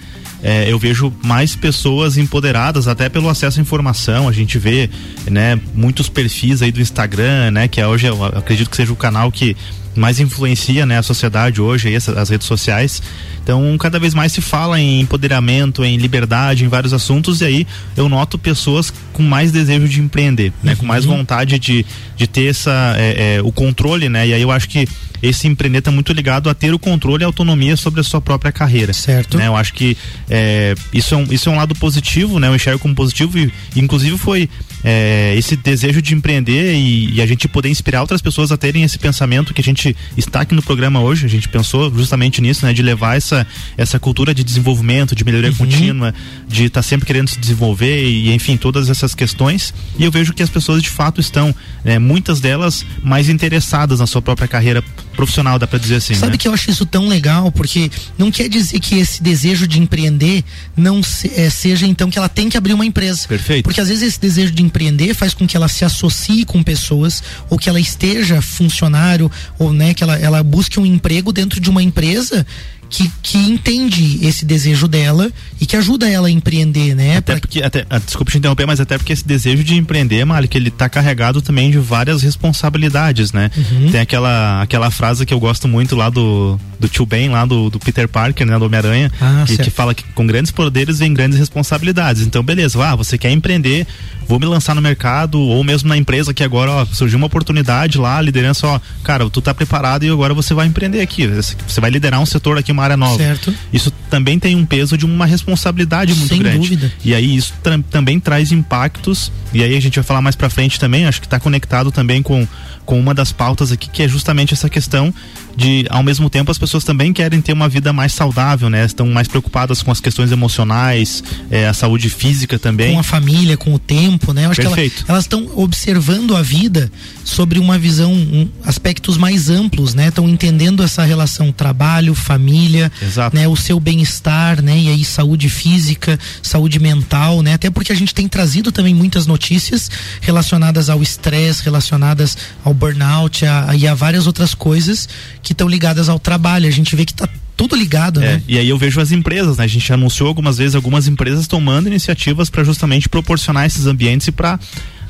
[0.43, 4.29] É, eu vejo mais pessoas empoderadas até pelo acesso à informação.
[4.29, 4.89] A gente vê,
[5.31, 8.97] né, muitos perfis aí do Instagram, né, que é hoje eu acredito que seja o
[8.97, 9.55] canal que
[9.95, 13.03] mais influencia né, a sociedade hoje, aí, as redes sociais.
[13.43, 17.67] Então, cada vez mais se fala em empoderamento, em liberdade, em vários assuntos, e aí
[17.97, 20.73] eu noto pessoas com mais desejo de empreender, né?
[20.73, 20.79] Uhum.
[20.79, 21.19] Com mais uhum.
[21.19, 21.85] vontade de,
[22.17, 24.29] de ter essa, é, é, o controle, né?
[24.29, 24.87] E aí eu acho que
[25.23, 28.21] esse empreender está muito ligado a ter o controle e a autonomia sobre a sua
[28.21, 28.93] própria carreira.
[28.93, 29.37] Certo.
[29.37, 29.47] Né?
[29.47, 29.97] Eu acho que
[30.29, 32.49] é, isso, é um, isso é um lado positivo, né?
[32.49, 34.49] Eu enxergo como positivo e, inclusive, foi
[34.83, 38.83] é, esse desejo de empreender e, e, a gente poder inspirar outras pessoas a terem
[38.83, 41.27] esse pensamento que a gente está aqui no programa hoje.
[41.27, 42.73] A gente pensou justamente nisso, né?
[42.73, 45.57] De levar essa, essa cultura de desenvolvimento, de melhoria uhum.
[45.57, 46.15] contínua,
[46.49, 49.73] de estar tá sempre querendo se desenvolver e, enfim, todas essas questões.
[49.99, 54.07] E eu vejo que as pessoas de fato estão, né, muitas delas, mais interessadas na
[54.07, 54.83] sua própria carreira
[55.15, 56.15] profissional, dá para dizer assim.
[56.15, 56.39] Sabe né?
[56.39, 60.43] que eu acho isso tão legal, porque não quer dizer que esse desejo de empreender
[60.77, 63.29] não se, é, seja então que ela tem que abrir uma empresa.
[63.29, 63.65] Perfeito.
[63.65, 67.23] Porque às vezes esse desejo de empreender faz com que ela se associe com pessoas
[67.49, 71.69] ou que ela esteja funcionário ou né, que ela, ela busque um emprego dentro de
[71.69, 72.47] uma empresa
[72.91, 77.19] que, que entende esse desejo dela e que ajuda ela a empreender, né?
[77.19, 77.41] Até pra...
[77.41, 80.71] porque, até, ah, desculpa te interromper, mas até porque esse desejo de empreender, Malik, ele
[80.71, 83.49] tá carregado também de várias responsabilidades, né?
[83.57, 83.93] Uhum.
[83.93, 87.71] Tem aquela, aquela frase que eu gosto muito lá do, do tio Ben, lá do,
[87.71, 88.59] do Peter Parker, né?
[88.59, 92.23] Do Homem-Aranha, ah, que, que, fala que com grandes poderes vem grandes responsabilidades.
[92.23, 93.87] Então, beleza, ah, você quer empreender,
[94.27, 97.99] vou me lançar no mercado, ou mesmo na empresa que agora, ó, surgiu uma oportunidade
[97.99, 101.27] lá, a liderança, ó, cara, tu tá preparado e agora você vai empreender aqui.
[101.27, 103.17] Você vai liderar um setor aqui, uma área nova.
[103.17, 103.55] Certo.
[103.73, 106.59] Isso também tem um peso de uma responsabilidade muito Sem grande.
[106.59, 106.93] dúvida.
[107.05, 107.55] E aí isso
[107.91, 111.27] também traz impactos, e aí a gente vai falar mais pra frente também, acho que
[111.27, 112.47] está conectado também com,
[112.91, 115.15] com uma das pautas aqui, que é justamente essa questão
[115.57, 118.85] de, ao mesmo tempo, as pessoas também querem ter uma vida mais saudável, né?
[118.85, 122.95] Estão mais preocupadas com as questões emocionais, é, a saúde física também.
[122.95, 124.47] Com a família, com o tempo, né?
[124.47, 124.97] Eu acho Perfeito.
[124.97, 126.91] que ela, elas estão observando a vida
[127.25, 130.09] sobre uma visão, um, aspectos mais amplos, né?
[130.09, 133.37] Estão entendendo essa relação trabalho, família, Exato.
[133.37, 133.47] né?
[133.47, 134.77] O seu bem-estar, né?
[134.77, 137.55] E aí saúde física, saúde mental, né?
[137.55, 139.89] Até porque a gente tem trazido também muitas notícias
[140.21, 145.09] relacionadas ao estresse, relacionadas ao burnout a, e a várias outras coisas
[145.43, 146.67] que estão ligadas ao trabalho.
[146.67, 148.43] A gente vê que está tudo ligado, É, né?
[148.49, 149.65] e aí eu vejo as empresas, né?
[149.65, 154.33] A gente anunciou algumas vezes algumas empresas tomando iniciativas para justamente proporcionar esses ambientes e
[154.33, 154.59] para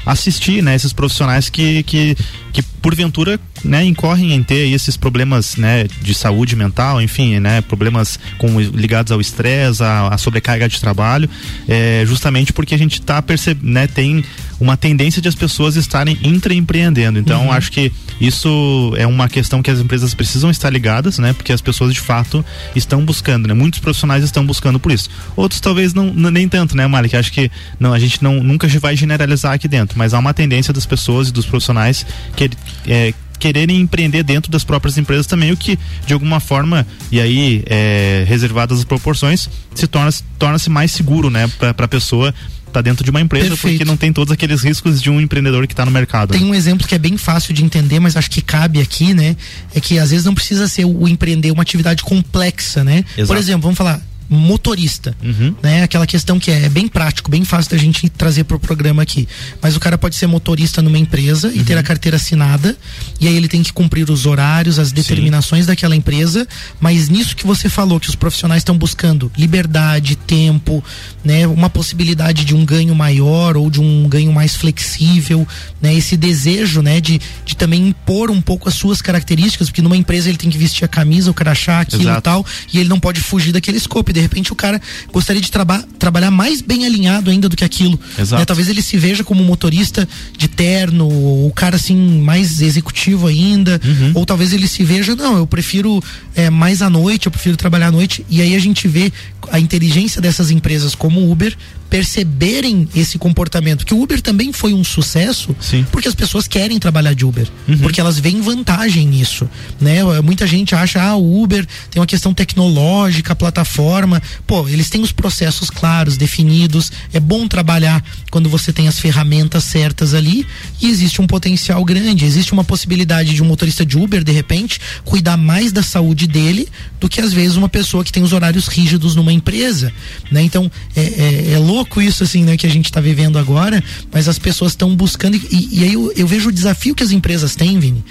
[0.04, 2.16] assistir, né, esses profissionais que, que,
[2.52, 8.19] que porventura, né, incorrem em ter esses problemas, né, de saúde mental, enfim, né, problemas
[8.38, 11.29] com, ligados ao estresse, à, à sobrecarga de trabalho,
[11.69, 14.25] é, justamente porque a gente está percebendo, né, tem
[14.61, 17.19] uma tendência de as pessoas estarem intraempreendendo.
[17.19, 17.53] Então, Uhum.
[17.53, 17.90] acho que
[18.21, 21.33] isso é uma questão que as empresas precisam estar ligadas, né?
[21.33, 22.45] Porque as pessoas de fato
[22.77, 23.55] estão buscando, né?
[23.55, 25.09] Muitos profissionais estão buscando por isso.
[25.35, 27.16] Outros talvez não, nem tanto, né, Malik?
[27.16, 30.75] Acho que não, a gente não nunca vai generalizar aqui dentro, mas há uma tendência
[30.75, 32.05] das pessoas e dos profissionais
[32.37, 32.51] que
[32.87, 37.62] é, quererem empreender dentro das próprias empresas também, o que de alguma forma, e aí
[37.66, 42.35] é, reservadas as proporções, se torna torna-se mais seguro, né, para a pessoa
[42.70, 43.78] estar dentro de uma empresa, Perfeito.
[43.78, 46.30] porque não tem todos aqueles riscos de um empreendedor que está no mercado.
[46.30, 46.46] Tem né?
[46.46, 49.37] um exemplo que é bem fácil de entender, mas acho que cabe aqui, né?
[49.74, 53.04] É que às vezes não precisa ser o empreender uma atividade complexa, né?
[53.14, 53.40] Por Exato.
[53.40, 54.00] exemplo, vamos falar
[54.31, 55.55] motorista, Uhum.
[55.62, 55.83] né?
[55.83, 59.27] Aquela questão que é bem prático, bem fácil da gente trazer pro programa aqui.
[59.61, 61.81] Mas o cara pode ser motorista numa empresa e ter Uhum.
[61.81, 62.77] a carteira assinada,
[63.21, 66.47] e aí ele tem que cumprir os horários, as determinações daquela empresa,
[66.81, 70.83] mas nisso que você falou que os profissionais estão buscando liberdade, tempo,
[71.25, 75.47] né, uma possibilidade de um ganho maior ou de um ganho mais flexível,
[75.83, 79.97] né, esse desejo, né, de, de também impor um pouco as suas características, porque numa
[79.97, 83.01] empresa ele tem que vestir a camisa, o crachá, aquilo e tal, e ele não
[83.01, 84.11] pode fugir daquele escopo.
[84.20, 84.80] De repente o cara
[85.12, 87.98] gostaria de traba trabalhar mais bem alinhado ainda do que aquilo.
[88.18, 88.44] Né?
[88.44, 90.06] Talvez ele se veja como motorista
[90.37, 94.12] de terno, ou o cara assim mais executivo ainda, Uhum.
[94.14, 96.02] ou talvez ele se veja, não, eu prefiro
[96.35, 98.24] é, mais à noite, eu prefiro trabalhar à noite.
[98.28, 99.12] E aí a gente vê
[99.50, 101.56] a inteligência dessas empresas como o Uber
[101.88, 103.85] perceberem esse comportamento.
[103.85, 105.85] Que o Uber também foi um sucesso Sim.
[105.92, 107.78] porque as pessoas querem trabalhar de Uber, Uhum.
[107.78, 109.48] porque elas veem vantagem nisso,
[109.80, 110.02] né?
[110.22, 114.10] Muita gente acha, ah, o Uber tem uma questão tecnológica, plataforma,
[114.46, 119.64] pô, eles têm os processos claros, definidos, é bom trabalhar quando você tem as ferramentas
[119.64, 120.46] certas ali
[120.81, 124.81] e existe um potencial grande, existe uma possibilidade de um motorista de Uber, de repente,
[125.05, 126.68] cuidar mais da saúde dele
[126.99, 129.92] do que às vezes uma pessoa que tem os horários rígidos numa empresa,
[130.31, 130.42] né?
[130.42, 134.29] Então, é, é, é louco isso, assim, né, que a gente está vivendo agora, mas
[134.29, 137.57] as pessoas estão buscando e, e aí eu, eu vejo o desafio que as empresas
[137.57, 138.05] têm, Vini,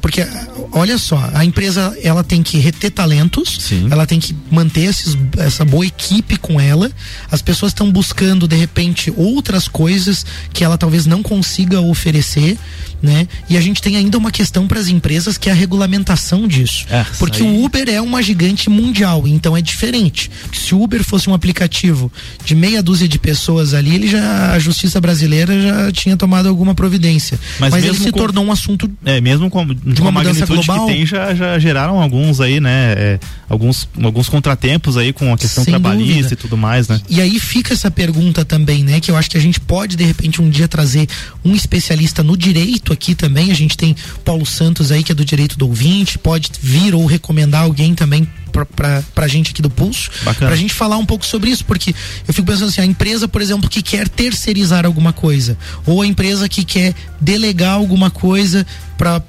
[0.00, 3.88] porque ah, olha só, a empresa ela tem que reter talentos, Sim.
[3.90, 6.90] ela tem que manter esses, essa boa equipe com ela,
[7.30, 12.56] as pessoas estão buscando de repente outras coisas que ela talvez não consiga oferecer,
[13.02, 13.26] né?
[13.48, 16.86] E a gente tem ainda uma questão para as empresas que é a regulamentação disso,
[16.90, 20.30] É, porque aí- o Uber é uma gigante mundial, então é diferente.
[20.52, 22.10] Se o Uber fosse um aplicativo
[22.44, 26.74] de meia dúzia de pessoas ali, ele já a justiça brasileira já tinha tomado alguma
[26.74, 27.38] providência.
[27.60, 30.40] Mas Mas, ele se com- tornou um assunto É, mesmo com, de uma uma mudança
[30.40, 30.86] magnitude global?
[30.86, 32.94] que tem, já, já geraram alguns aí, né?
[32.96, 36.34] é, alguns, alguns contratempos aí com a questão Sem trabalhista dúvida.
[36.34, 37.00] e tudo mais, né?
[37.08, 39.00] E aí fica essa pergunta também, né?
[39.00, 41.08] Que eu acho que a gente pode, de repente, um dia trazer
[41.44, 43.50] um especialista no direito aqui também.
[43.50, 47.06] A gente tem Paulo Santos aí, que é do direito do ouvinte, pode vir ou
[47.06, 50.08] recomendar alguém também pra, pra, pra gente aqui do Pulso.
[50.24, 50.46] Bacana.
[50.48, 51.92] Pra gente falar um pouco sobre isso, porque
[52.26, 56.06] eu fico pensando assim, a empresa, por exemplo, que quer terceirizar alguma coisa, ou a
[56.06, 58.64] empresa que quer delegar alguma coisa
[58.96, 59.20] para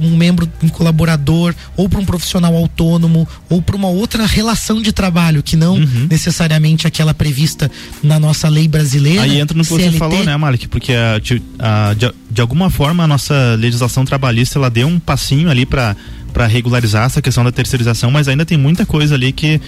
[0.00, 4.92] um membro, um colaborador, ou para um profissional autônomo, ou para uma outra relação de
[4.92, 6.08] trabalho, que não Uhum.
[6.10, 7.70] necessariamente aquela prevista
[8.02, 9.22] na nossa lei brasileira.
[9.22, 9.98] Aí entra no que você CLT.
[9.98, 10.66] falou, né, Malik?
[10.66, 14.98] Porque a, de, a- de, de alguma forma a nossa legislação trabalhista ela deu um
[14.98, 15.96] passinho ali para
[16.32, 19.60] para regularizar essa questão da terceirização, mas ainda tem muita coisa ali que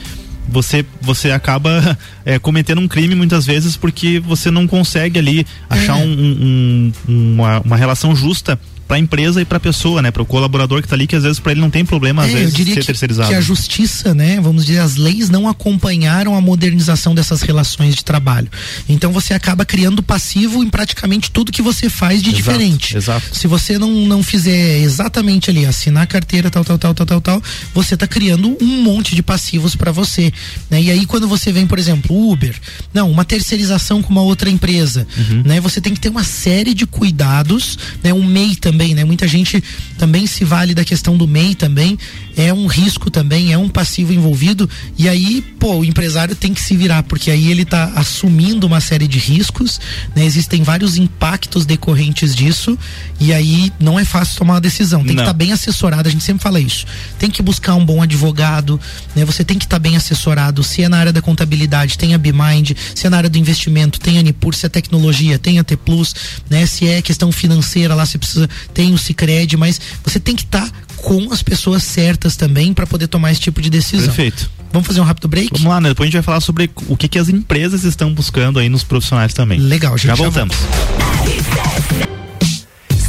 [0.48, 5.98] você você acaba é, cometendo um crime muitas vezes porque você não consegue ali achar
[5.98, 6.04] É.
[6.04, 10.10] um- um- um- uma, uma relação justa para a empresa e para a pessoa, né?
[10.10, 12.30] Para o colaborador que está ali, que às vezes para ele não tem problema, às
[12.30, 13.28] É, vezes, eu diria ser que, terceirizado.
[13.28, 18.04] que a justiça, né, vamos dizer, as leis não acompanharam a modernização dessas relações de
[18.04, 18.48] trabalho.
[18.88, 22.96] Então você acaba criando passivo em praticamente tudo que você faz de Exato, diferente.
[22.96, 23.36] exato.
[23.36, 27.20] Se você não, não fizer exatamente ali, assinar a carteira, tal, tal, tal, tal, tal,
[27.20, 27.42] tal,
[27.72, 30.32] você está criando um monte de passivos para você.
[30.70, 30.82] Né?
[30.82, 32.54] E aí quando você vem, por exemplo, Uber,
[32.92, 35.42] não, uma terceirização com uma outra empresa, Uhum.
[35.44, 35.60] né?
[35.60, 38.12] Você tem que ter uma série de cuidados, né?
[38.12, 39.04] O MEI também, né?
[39.04, 39.62] Muita gente
[39.98, 41.98] também se vale da questão do MEI também,
[42.36, 46.60] é um risco também, é um passivo envolvido, e aí, pô, o empresário tem que
[46.60, 49.80] se virar, porque aí ele está assumindo uma série de riscos,
[50.14, 50.24] né?
[50.24, 52.76] Existem vários impactos decorrentes disso,
[53.20, 55.22] e aí não é fácil tomar uma decisão, tem que Não.
[55.22, 56.86] estar bem assessorado, a gente sempre fala isso.
[57.18, 58.80] Tem que buscar um bom advogado,
[59.14, 59.24] né?
[59.24, 62.72] Você tem que estar bem assessorado, se é na área da contabilidade, tem a BMind,
[62.94, 65.76] se é na área do investimento, tem a Nipur, se é tecnologia, tem a T
[65.76, 66.14] Plus,
[66.50, 66.66] né?
[66.66, 70.70] Se é questão financeira lá, você precisa, tem o Cicred, mas você tem que estar
[70.96, 74.06] com as pessoas certas também para poder tomar esse tipo de decisão.
[74.06, 74.50] Perfeito.
[74.72, 75.50] Vamos fazer um rápido break?
[75.52, 75.90] Vamos lá, né?
[75.90, 78.82] Depois a gente vai falar sobre o que, que as empresas estão buscando aí nos
[78.82, 79.60] profissionais também.
[79.60, 79.96] Legal.
[79.96, 80.56] Já já voltamos.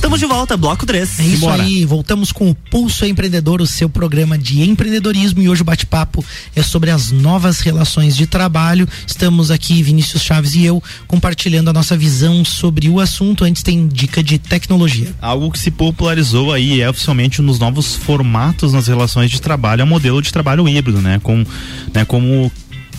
[0.05, 1.19] Estamos de volta, bloco 3.
[1.19, 1.63] É isso Simbora.
[1.63, 6.23] aí, voltamos com o Pulso Empreendedor, o seu programa de empreendedorismo e hoje o bate-papo
[6.55, 8.87] é sobre as novas relações de trabalho.
[9.07, 13.45] Estamos aqui, Vinícius Chaves e eu, compartilhando a nossa visão sobre o assunto.
[13.45, 15.11] Antes tem dica de tecnologia.
[15.19, 19.81] Algo que se popularizou aí é oficialmente um dos novos formatos nas relações de trabalho,
[19.81, 21.19] é o modelo de trabalho híbrido, né?
[21.23, 21.43] Com,
[21.91, 22.51] né como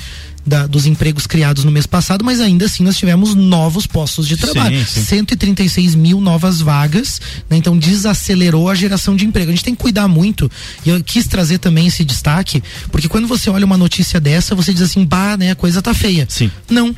[0.46, 4.36] da, dos empregos criados no mês passado, mas ainda assim nós tivemos novos postos de
[4.36, 4.78] trabalho.
[4.78, 5.04] Sim, sim.
[5.04, 7.20] 136 mil novas vagas,
[7.50, 7.56] né?
[7.56, 9.50] então desacelerou a geração de emprego.
[9.50, 10.50] A gente tem que cuidar muito,
[10.84, 14.72] e eu quis trazer também esse destaque, porque quando você olha uma notícia dessa, você
[14.72, 16.26] diz assim, bah, né, a coisa tá feia.
[16.28, 16.50] Sim.
[16.70, 16.94] Não,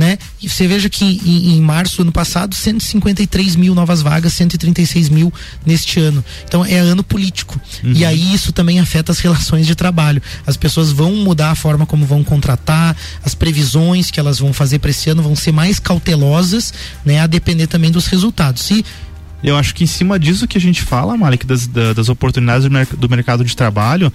[0.00, 0.16] né?
[0.40, 5.10] E você veja que em, em, março do ano passado, 153 mil novas vagas, 136
[5.10, 5.30] mil
[5.66, 6.24] neste ano.
[6.42, 7.60] Então é ano político.
[7.84, 7.92] Uhum.
[7.92, 10.22] E aí isso também afeta as relações de trabalho.
[10.46, 14.78] As pessoas vão mudar a forma como vão contratar, as previsões que elas vão fazer
[14.78, 16.72] para esse ano vão ser mais cautelosas,
[17.04, 17.20] né?
[17.20, 18.70] A depender também dos resultados.
[18.70, 18.82] E
[19.42, 23.08] eu acho que em cima disso que a gente fala, Malik, das, das oportunidades do,
[23.08, 24.12] mercado de trabalho,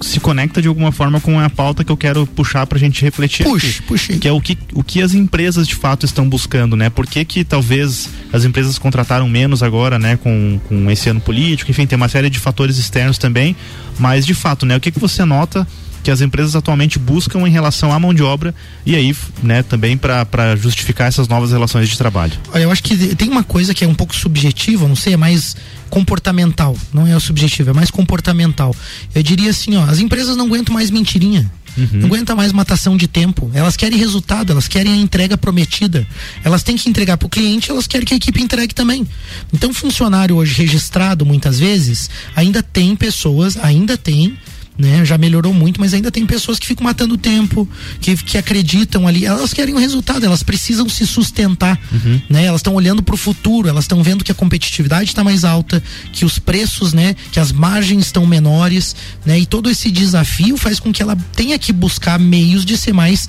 [0.00, 3.02] se conecta de alguma forma com a pauta que eu quero puxar para a gente
[3.02, 3.44] refletir.
[3.44, 4.16] Puxa, puxa.
[4.16, 6.88] Que é o que, o que as empresas de fato estão buscando, né?
[6.88, 10.16] Por que, que talvez as empresas contrataram menos agora, né?
[10.16, 13.56] Com, com esse ano político, enfim, tem uma série de fatores externos também,
[13.98, 14.76] mas de fato, né?
[14.76, 15.66] O que, que você nota
[16.08, 18.54] que as empresas atualmente buscam em relação à mão de obra
[18.86, 22.32] e aí, né, também para justificar essas novas relações de trabalho.
[22.50, 25.16] Olha, eu acho que tem uma coisa que é um pouco subjetiva, não sei, é
[25.18, 25.54] mais
[25.90, 28.74] comportamental, não é o subjetivo, é mais comportamental.
[29.14, 31.50] Eu diria assim, ó, as empresas não aguentam mais mentirinha.
[31.76, 31.88] Uhum.
[31.92, 33.50] Não aguenta mais matação de tempo.
[33.52, 36.06] Elas querem resultado, elas querem a entrega prometida.
[36.42, 39.06] Elas têm que entregar para o cliente, elas querem que a equipe entregue também.
[39.52, 44.38] Então, funcionário hoje registrado, muitas vezes, ainda tem pessoas, ainda tem
[44.78, 45.04] né?
[45.04, 47.68] Já melhorou muito, mas ainda tem pessoas que ficam matando tempo,
[48.00, 49.24] que, que acreditam ali.
[49.26, 52.20] Elas querem o resultado, elas precisam se sustentar, uhum.
[52.30, 52.44] né?
[52.44, 55.82] Elas estão olhando para o futuro, elas estão vendo que a competitividade está mais alta,
[56.12, 57.16] que os preços, né?
[57.32, 58.94] Que as margens estão menores,
[59.26, 59.40] né?
[59.40, 63.28] E todo esse desafio faz com que ela tenha que buscar meios de ser mais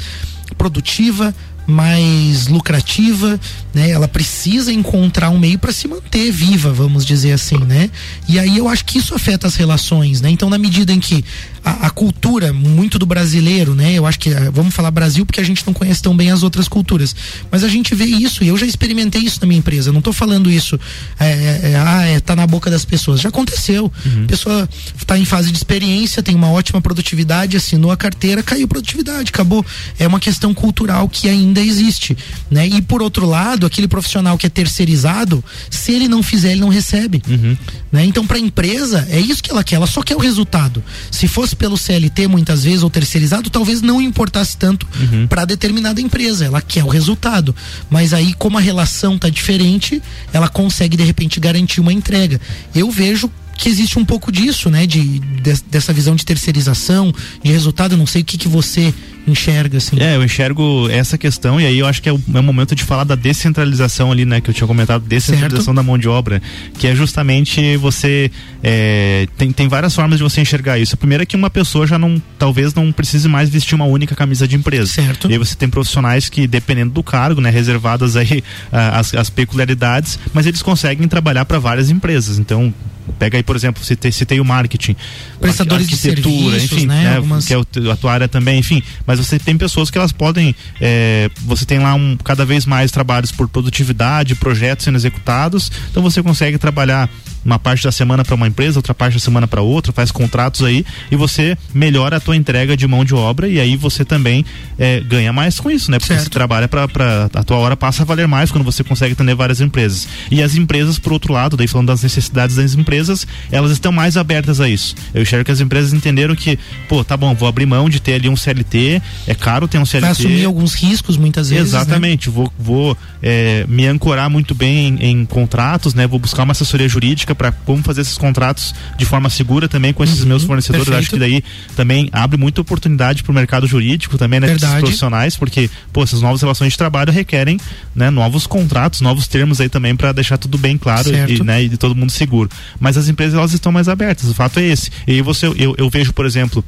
[0.56, 1.34] produtiva,
[1.70, 3.40] mais lucrativa,
[3.74, 3.92] né?
[3.92, 7.90] Ela precisa encontrar um meio para se manter viva, vamos dizer assim, né?
[8.28, 10.30] E aí eu acho que isso afeta as relações, né?
[10.30, 11.24] Então, na medida em que
[11.64, 13.94] a, a cultura muito do brasileiro, né?
[13.94, 16.42] Eu acho que eh, vamos falar Brasil porque a gente não conhece tão bem as
[16.42, 17.16] outras culturas,
[17.52, 19.92] mas a gente vê isso e eu já experimentei isso na minha empresa.
[19.92, 20.80] não estou falando isso,
[21.20, 23.22] é, é, ah, é, tá na boca das pessoas.
[23.22, 23.92] Já aconteceu.
[24.06, 24.24] Uhum.
[24.24, 28.68] A pessoa está em fase de experiência, tem uma ótima produtividade, assinou a carteira, caiu
[28.68, 29.66] produtividade, acabou.
[30.00, 32.18] É uma questão cultural que ainda existe,
[32.50, 32.68] né?
[32.68, 36.70] E por outro lado, aquele profissional que é terceirizado, se ele não fizer, ele não
[36.70, 37.58] recebe, uhum.
[37.92, 38.06] né?
[38.06, 39.76] Então, para a empresa é isso que ela quer.
[39.76, 40.84] Ela só quer o resultado.
[41.12, 45.28] Se fosse pelo CLT muitas vezes ou terceirizado, talvez não importasse tanto uhum.
[45.28, 46.46] para determinada empresa.
[46.46, 47.56] Ela quer o resultado.
[47.90, 50.02] Mas aí, como a relação tá diferente,
[50.34, 52.40] ela consegue de repente garantir uma entrega.
[52.74, 53.30] Eu vejo
[53.60, 54.88] que existe um pouco disso, né?
[54.88, 57.94] De, de, dessa visão de terceirização, de resultado.
[57.94, 58.94] Eu não sei o que, que você
[59.30, 60.00] enxerga, assim.
[60.00, 62.76] É, eu enxergo essa questão e aí eu acho que é o, é o momento
[62.76, 64.42] de falar da descentralização ali, né?
[64.42, 65.76] Que eu tinha comentado, descentralização certo.
[65.76, 66.42] da mão de obra,
[66.78, 68.32] que é justamente você
[68.64, 70.96] é, tem, tem várias formas de você enxergar isso.
[70.96, 74.16] A primeira é que uma pessoa já não, talvez não precise mais vestir uma única
[74.16, 74.92] camisa de empresa.
[74.92, 75.30] Certo.
[75.30, 77.50] E aí você tem profissionais que, dependendo do cargo, né?
[77.50, 82.40] Reservadas aí as, as peculiaridades, mas eles conseguem trabalhar para várias empresas.
[82.40, 82.74] Então,
[83.18, 84.96] pega aí, por exemplo, citei, citei o marketing,
[85.40, 87.04] prestadores de serviços, enfim, né?
[87.04, 87.16] né?
[87.18, 87.46] Algumas...
[87.46, 90.56] que é a tua área também, enfim, mas Mas você tem pessoas que elas podem,
[90.80, 96.02] é, você tem lá um, cada vez mais trabalhos por produtividade, projetos sendo executados, então
[96.02, 97.10] você consegue trabalhar
[97.44, 100.64] uma parte da semana para uma empresa, outra parte da semana para outra, faz contratos
[100.64, 104.46] aí e você melhora a tua entrega de mão de obra e aí você também
[104.78, 106.00] é, ganha mais com isso, né?
[106.00, 106.26] Porque certo.
[106.26, 109.62] você trabalha para a tua hora passa a valer mais quando você consegue atender várias
[109.62, 110.08] empresas.
[110.30, 114.18] E as empresas, por outro lado, daí falando das necessidades das empresas, elas estão mais
[114.18, 114.96] abertas a isso.
[115.14, 118.14] Eu enxergo que as empresas entenderam que, pô, tá bom, vou abrir mão de ter
[118.14, 120.02] ali um CLT, é caro ter um CLT.
[120.02, 121.74] Vai assumir alguns riscos muitas vezes.
[121.74, 121.80] Né?
[121.80, 122.36] Exatamente, né?
[122.36, 126.08] vou, vou é, me ancorar muito bem em, em contratos, né?
[126.08, 130.04] Vou buscar uma assessoria jurídica para como fazer esses contratos de forma segura também com
[130.04, 130.86] esses uhum, meus fornecedores.
[130.86, 131.04] Perfeito.
[131.04, 131.44] Acho que daí
[131.76, 134.48] também abre muita oportunidade para o mercado jurídico também, né?
[134.48, 134.80] Verdade.
[134.80, 137.60] profissionais, porque, pô, essas novas relações de trabalho requerem,
[137.96, 138.10] né?
[138.10, 141.64] Novos contratos, novos termos aí também para deixar tudo bem claro e, né?
[141.64, 142.50] E todo mundo seguro.
[142.80, 144.92] Mas as empresas, elas estão mais abertas, o fato é esse.
[145.08, 146.64] E aí você, eu, eu vejo, por exemplo,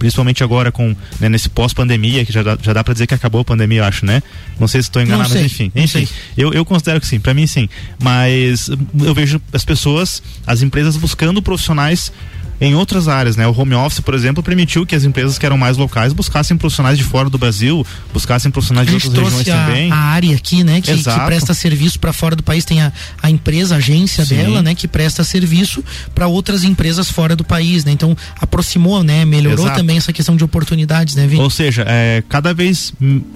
[0.00, 3.42] principalmente agora com né, nesse pós-pandemia, que já dá, já dá para dizer que acabou
[3.42, 4.22] a pandemia, eu acho, né?
[4.58, 5.70] Não sei se estou enganado, mas enfim.
[5.76, 7.68] Enfim, eu, eu considero que sim, para mim sim.
[8.02, 12.10] Mas eu vejo as pessoas, as empresas buscando profissionais
[12.60, 13.46] em outras áreas, né?
[13.46, 16.98] O home office, por exemplo, permitiu que as empresas que eram mais locais buscassem profissionais
[16.98, 19.92] de fora do Brasil, buscassem profissionais de outras regiões a, também.
[19.92, 22.92] A área aqui, né, que, que presta serviço para fora do país, tem a,
[23.22, 24.36] a empresa, a agência Sim.
[24.36, 25.82] dela, né, que presta serviço
[26.14, 27.92] para outras empresas fora do país, né?
[27.92, 29.78] Então aproximou, né, melhorou Exato.
[29.78, 31.40] também essa questão de oportunidades, né, Vini?
[31.40, 32.92] Ou seja, é, cada vez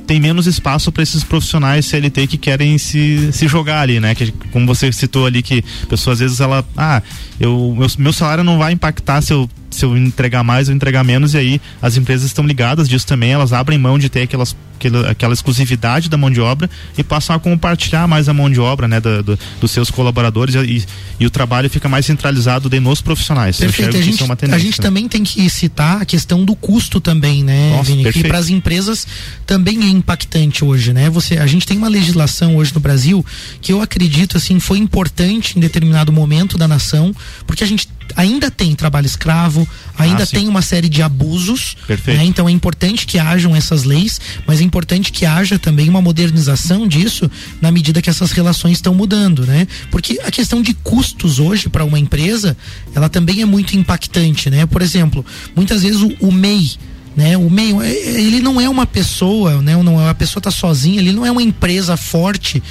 [0.07, 4.15] tem menos espaço para esses profissionais CLT que querem se, se jogar ali, né?
[4.15, 7.03] Que como você citou ali que pessoas às vezes ela, ah,
[7.41, 11.03] eu meu, meu salário não vai impactar se eu se eu entregar mais ou entregar
[11.03, 14.57] menos, e aí as empresas estão ligadas disso também, elas abrem mão de ter aquelas,
[14.77, 18.61] aquela, aquela exclusividade da mão de obra e passam a compartilhar mais a mão de
[18.61, 20.85] obra, né, do, do, dos seus colaboradores e,
[21.19, 23.57] e, o trabalho fica mais centralizado de nos profissionais.
[23.57, 27.43] Perfeito, a gente, é a gente também tem que citar a questão do custo também,
[27.43, 28.13] né, Nossa, Vini?
[28.13, 29.07] Que para as empresas
[29.45, 31.11] também é impactante hoje, né?
[31.11, 33.27] Você, a gente tem uma legislação hoje no Brasil
[33.61, 37.15] que eu acredito assim foi importante em determinado momento da nação,
[37.47, 39.64] porque a gente ainda tem trabalho escravo,
[39.99, 41.77] ainda ah, tem uma série de abusos.
[41.89, 42.25] Né?
[42.25, 46.87] Então é importante que hajam essas leis, mas é importante que haja também uma modernização
[46.87, 49.67] disso na medida que essas relações estão mudando, né?
[49.91, 52.57] Porque a questão de custos hoje para uma empresa,
[52.95, 54.67] ela também é muito impactante, né?
[54.67, 56.73] Por exemplo, muitas vezes o, o MEI
[57.17, 57.37] né?
[57.37, 59.81] O meio, é, ele não é uma pessoa, né?
[59.81, 62.63] Não, a pessoa está sozinha, ele não é uma empresa forte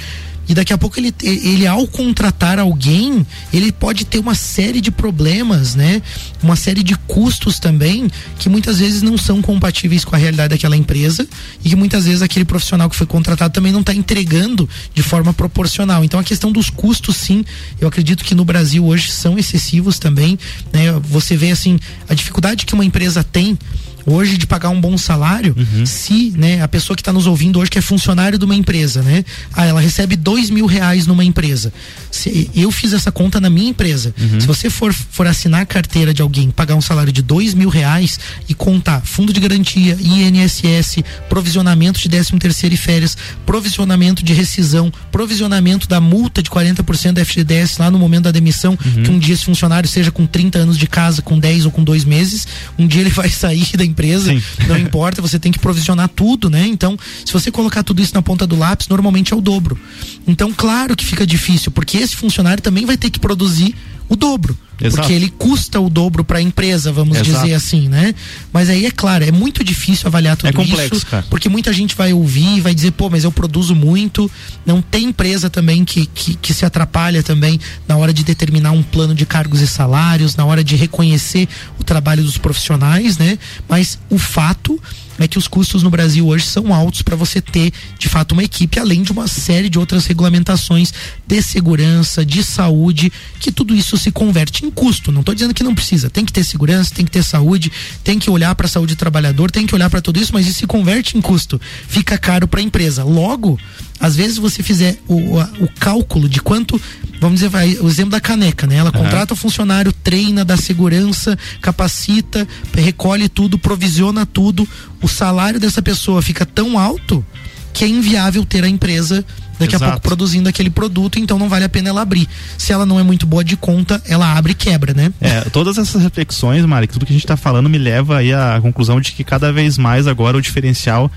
[0.48, 4.90] e daqui a pouco ele, ele ao contratar alguém, ele pode ter uma série de
[4.90, 6.02] problemas, né?
[6.42, 10.76] Uma série de custos também que muitas vezes não são compatíveis com a realidade daquela
[10.76, 11.26] empresa
[11.64, 15.32] e que muitas vezes aquele profissional que foi contratado também não está entregando de forma
[15.32, 16.04] proporcional.
[16.04, 17.44] Então a questão dos custos, sim,
[17.80, 20.38] eu acredito que no Brasil hoje são excessivos também,
[20.72, 20.92] né?
[21.04, 21.78] Você vê assim
[22.08, 23.58] a dificuldade que uma empresa tem
[24.06, 25.86] hoje de pagar um bom salário, uhum.
[25.86, 29.02] se né, a pessoa que está nos ouvindo hoje que é funcionário de uma empresa,
[29.02, 29.24] né?
[29.52, 31.72] Ah, ela recebe dois mil reais numa empresa.
[32.10, 34.14] Se, eu fiz essa conta na minha empresa.
[34.18, 34.40] Uhum.
[34.40, 37.68] Se você for, for assinar a carteira de alguém, pagar um salário de dois mil
[37.68, 44.32] reais e contar fundo de garantia, INSS, provisionamento de 13 terceiro e férias, provisionamento de
[44.32, 49.02] rescisão, provisionamento da multa de 40% da FGDS lá no momento da demissão, uhum.
[49.02, 51.82] que um dia esse funcionário seja com 30 anos de casa, com 10 ou com
[51.82, 52.46] dois meses,
[52.78, 53.93] um dia ele vai sair da empresa,
[54.26, 54.42] Sim.
[54.66, 56.66] não importa, você tem que provisionar tudo, né?
[56.66, 59.78] Então, se você colocar tudo isso na ponta do lápis, normalmente é o dobro.
[60.26, 63.74] Então, claro que fica difícil, porque esse funcionário também vai ter que produzir
[64.08, 64.56] o dobro.
[64.84, 65.00] Exato.
[65.00, 67.42] Porque ele custa o dobro para a empresa, vamos Exato.
[67.42, 68.14] dizer assim, né?
[68.52, 71.24] Mas aí é claro, é muito difícil avaliar tudo é complexo, isso, cara.
[71.30, 74.30] porque muita gente vai ouvir e vai dizer, pô, mas eu produzo muito.
[74.66, 77.58] Não tem empresa também que, que, que se atrapalha também
[77.88, 81.48] na hora de determinar um plano de cargos e salários, na hora de reconhecer
[81.80, 83.38] o trabalho dos profissionais, né?
[83.68, 84.80] Mas o fato
[85.18, 88.42] é que os custos no Brasil hoje são altos para você ter, de fato, uma
[88.42, 90.92] equipe, além de uma série de outras regulamentações
[91.26, 95.12] de segurança, de saúde, que tudo isso se converte em custo.
[95.12, 96.10] Não estou dizendo que não precisa.
[96.10, 97.70] Tem que ter segurança, tem que ter saúde,
[98.02, 100.46] tem que olhar para a saúde do trabalhador, tem que olhar para tudo isso, mas
[100.46, 101.60] isso se converte em custo.
[101.88, 103.04] Fica caro para a empresa.
[103.04, 103.58] Logo,
[104.00, 106.80] às vezes você fizer o, o cálculo de quanto,
[107.24, 108.76] vamos dizer, vai, o exemplo da caneca, né?
[108.76, 109.02] Ela uhum.
[109.02, 114.68] contrata o funcionário, treina, dá segurança, capacita, recolhe tudo, provisiona tudo.
[115.00, 117.24] O salário dessa pessoa fica tão alto
[117.72, 119.24] que é inviável ter a empresa
[119.58, 119.84] daqui Exato.
[119.84, 122.28] a pouco produzindo aquele produto, então não vale a pena ela abrir.
[122.58, 125.12] Se ela não é muito boa de conta, ela abre e quebra, né?
[125.20, 128.58] É, todas essas reflexões, Mari, tudo que a gente está falando me leva aí à
[128.60, 131.10] conclusão de que cada vez mais agora o diferencial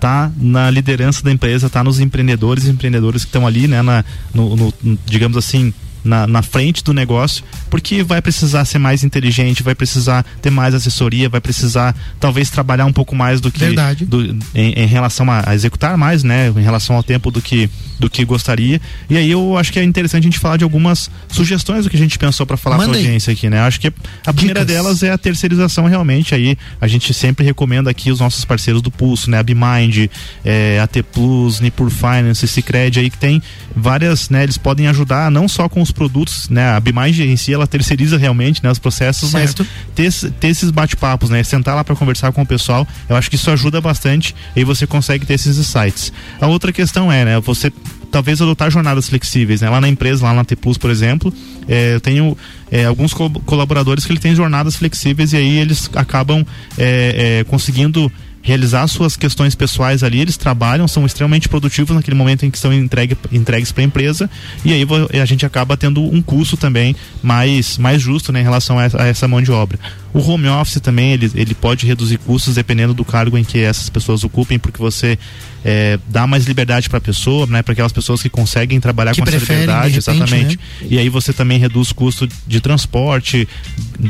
[0.00, 4.04] tá na liderança da empresa, tá nos empreendedores e empreendedores que estão ali, né, na,
[4.34, 4.74] no, no,
[5.06, 5.72] digamos assim,
[6.06, 10.74] na, na frente do negócio, porque vai precisar ser mais inteligente, vai precisar ter mais
[10.74, 14.06] assessoria, vai precisar talvez trabalhar um pouco mais do que Verdade.
[14.06, 14.22] Do,
[14.54, 17.68] em, em, relação a, a, executar mais, né, em relação ao tempo do que
[17.98, 18.80] do que gostaria.
[19.08, 21.96] E aí eu acho que é interessante a gente falar de algumas sugestões do que
[21.96, 23.60] a gente pensou para falar para a audiência aqui, né?
[23.60, 23.92] Acho que
[24.26, 24.74] a primeira Dicas.
[24.74, 26.34] delas é a terceirização realmente.
[26.34, 29.38] Aí a gente sempre recomenda aqui os nossos parceiros do Pulso, né?
[29.38, 30.08] A Bimind,
[30.44, 33.42] é, AT Plus, Nipur Finance, Cicred aí que tem
[33.74, 34.42] várias, né?
[34.42, 36.70] Eles podem ajudar não só com os produtos, né?
[36.70, 38.70] A Bimind em si ela terceiriza realmente, né?
[38.70, 39.66] Os processos, certo.
[39.96, 41.42] mas ter, ter esses bate-papos, né?
[41.42, 44.86] Sentar lá para conversar com o pessoal, eu acho que isso ajuda bastante e você
[44.86, 46.12] consegue ter esses insights.
[46.40, 47.40] A outra questão é, né?
[47.40, 47.72] Você
[48.10, 49.68] talvez adotar jornadas flexíveis, né?
[49.68, 51.32] Lá na empresa, lá na T Plus, por exemplo,
[51.68, 52.36] é, eu tenho
[52.70, 56.44] é, alguns co colaboradores que ele tem jornadas flexíveis e aí eles acabam
[56.78, 58.10] é, é conseguindo
[58.46, 62.72] realizar suas questões pessoais ali, eles trabalham, são extremamente produtivos naquele momento em que são
[62.72, 64.30] entregue, entregues para a empresa
[64.64, 64.86] e aí
[65.20, 69.02] a gente acaba tendo um custo também mais, mais justo né, em relação a essa,
[69.02, 69.80] a essa mão de obra.
[70.12, 73.90] O home office também, ele, ele pode reduzir custos dependendo do cargo em que essas
[73.90, 75.18] pessoas ocupem, porque você
[75.64, 79.20] é, dá mais liberdade para a pessoa, né, para aquelas pessoas que conseguem trabalhar que
[79.20, 80.56] com essa liberdade, repente, exatamente.
[80.56, 80.86] Né?
[80.90, 83.48] E aí você também reduz custo de transporte,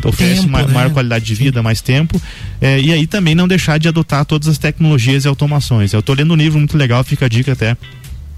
[0.05, 0.73] oferece tempo, uma, né?
[0.73, 1.65] maior qualidade de vida, Sim.
[1.65, 2.21] mais tempo.
[2.61, 5.93] É, e aí também não deixar de adotar todas as tecnologias e automações.
[5.93, 7.77] Eu estou lendo um livro muito legal, fica a dica até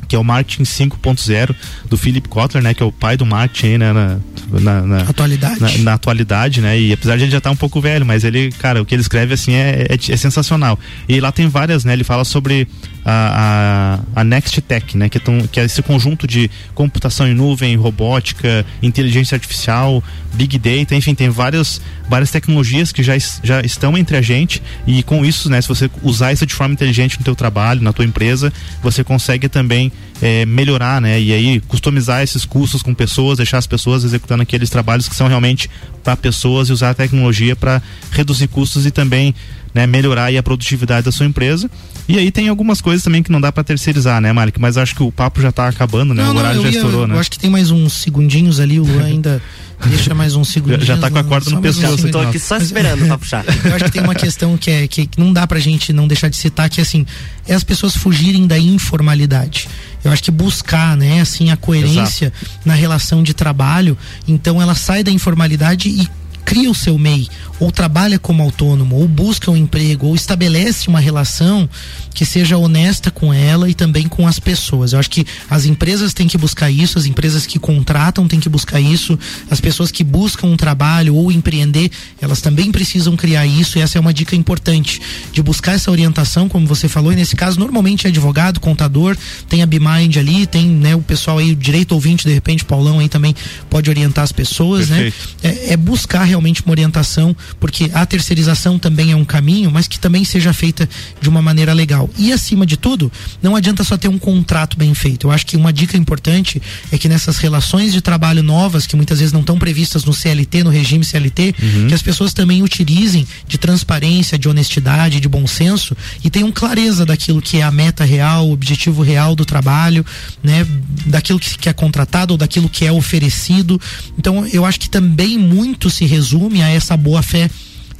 [0.08, 1.54] que é o marketing 5.0
[1.88, 4.18] do Philip Kotler, né, que é o pai do marketing né, na,
[4.50, 5.60] na, na atualidade.
[5.60, 6.80] Na, na, atualidade, né?
[6.80, 8.94] E apesar de ele já estar tá um pouco velho, mas ele, cara, o que
[8.94, 10.78] ele escreve assim é, é, é sensacional.
[11.08, 11.92] E lá tem várias, né?
[11.92, 12.66] Ele fala sobre
[13.04, 15.08] a, a, a Next Tech, né?
[15.08, 20.02] Que, tão, que é esse conjunto de computação em nuvem, robótica, inteligência artificial,
[20.34, 25.02] big data, enfim, tem várias, várias tecnologias que já, já estão entre a gente e
[25.02, 25.60] com isso, né?
[25.60, 28.52] Se você usar isso de forma inteligente no teu trabalho, na tua empresa,
[28.82, 31.20] você consegue também é, melhorar, né?
[31.20, 35.28] E aí customizar esses custos com pessoas, deixar as pessoas executando aqueles trabalhos que são
[35.28, 35.70] realmente
[36.02, 37.80] para pessoas e usar a tecnologia para
[38.10, 39.34] reduzir custos e também
[39.74, 41.70] né, melhorar a produtividade da sua empresa.
[42.08, 44.58] E aí tem algumas coisas também que não dá para terceirizar, né, Malik?
[44.58, 46.22] Mas acho que o papo já tá acabando, né?
[46.22, 47.14] Não, o horário já ia, estourou, né?
[47.14, 49.42] Eu acho que tem mais uns segundinhos ali, o Luan ainda
[49.86, 50.84] deixa mais uns segundos.
[50.84, 52.06] Já, já tá com a corda no pescoço.
[52.06, 53.44] Estou aqui só esperando pra puxar.
[53.64, 56.28] Eu acho que tem uma questão que, é, que não dá pra gente não deixar
[56.28, 57.06] de citar, que assim,
[57.46, 59.68] é as pessoas fugirem da informalidade.
[60.04, 62.60] Eu acho que buscar, né, assim, a coerência Exato.
[62.64, 66.08] na relação de trabalho, então ela sai da informalidade e
[66.48, 67.28] cria o seu MEI,
[67.60, 71.68] ou trabalha como autônomo, ou busca um emprego, ou estabelece uma relação
[72.14, 74.94] que seja honesta com ela e também com as pessoas.
[74.94, 78.48] Eu acho que as empresas têm que buscar isso, as empresas que contratam têm que
[78.48, 79.18] buscar isso,
[79.50, 83.98] as pessoas que buscam um trabalho ou empreender, elas também precisam criar isso, e essa
[83.98, 88.06] é uma dica importante de buscar essa orientação, como você falou, e nesse caso normalmente
[88.06, 89.14] é advogado, contador,
[89.50, 93.00] tem a BMind ali, tem né, o pessoal aí, o direito ouvinte, de repente, Paulão
[93.00, 93.34] aí também
[93.68, 95.02] pode orientar as pessoas, né?
[95.02, 95.36] Perfeito.
[95.42, 95.50] né?
[95.68, 99.98] É, é buscar realmente uma orientação, porque a terceirização também é um caminho, mas que
[99.98, 100.88] também seja feita
[101.20, 102.08] de uma maneira legal.
[102.16, 103.10] E acima de tudo,
[103.42, 105.26] não adianta só ter um contrato bem feito.
[105.26, 106.60] Eu acho que uma dica importante
[106.90, 110.64] é que nessas relações de trabalho novas, que muitas vezes não estão previstas no CLT,
[110.64, 111.86] no regime CLT, uhum.
[111.88, 117.04] que as pessoas também utilizem de transparência, de honestidade, de bom senso e tenham clareza
[117.04, 120.04] daquilo que é a meta real, o objetivo real do trabalho,
[120.42, 120.66] né?
[121.06, 123.80] Daquilo que é contratado ou daquilo que é oferecido.
[124.18, 127.48] Então, eu acho que também muito se resume a essa boa fé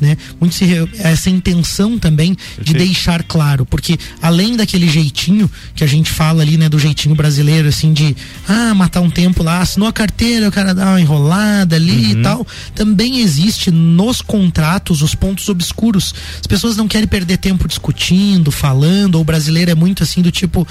[0.00, 0.16] né?
[0.40, 0.66] Muito se,
[0.98, 6.56] essa intenção também de deixar claro, porque além daquele jeitinho que a gente fala ali,
[6.56, 8.16] né, do jeitinho brasileiro, assim, de
[8.46, 12.20] ah, matar um tempo lá, assinou a carteira, o cara dá uma enrolada ali uhum.
[12.20, 16.14] e tal, também existe nos contratos os pontos obscuros.
[16.40, 20.30] As pessoas não querem perder tempo discutindo, falando, ou o brasileiro é muito assim do
[20.30, 20.66] tipo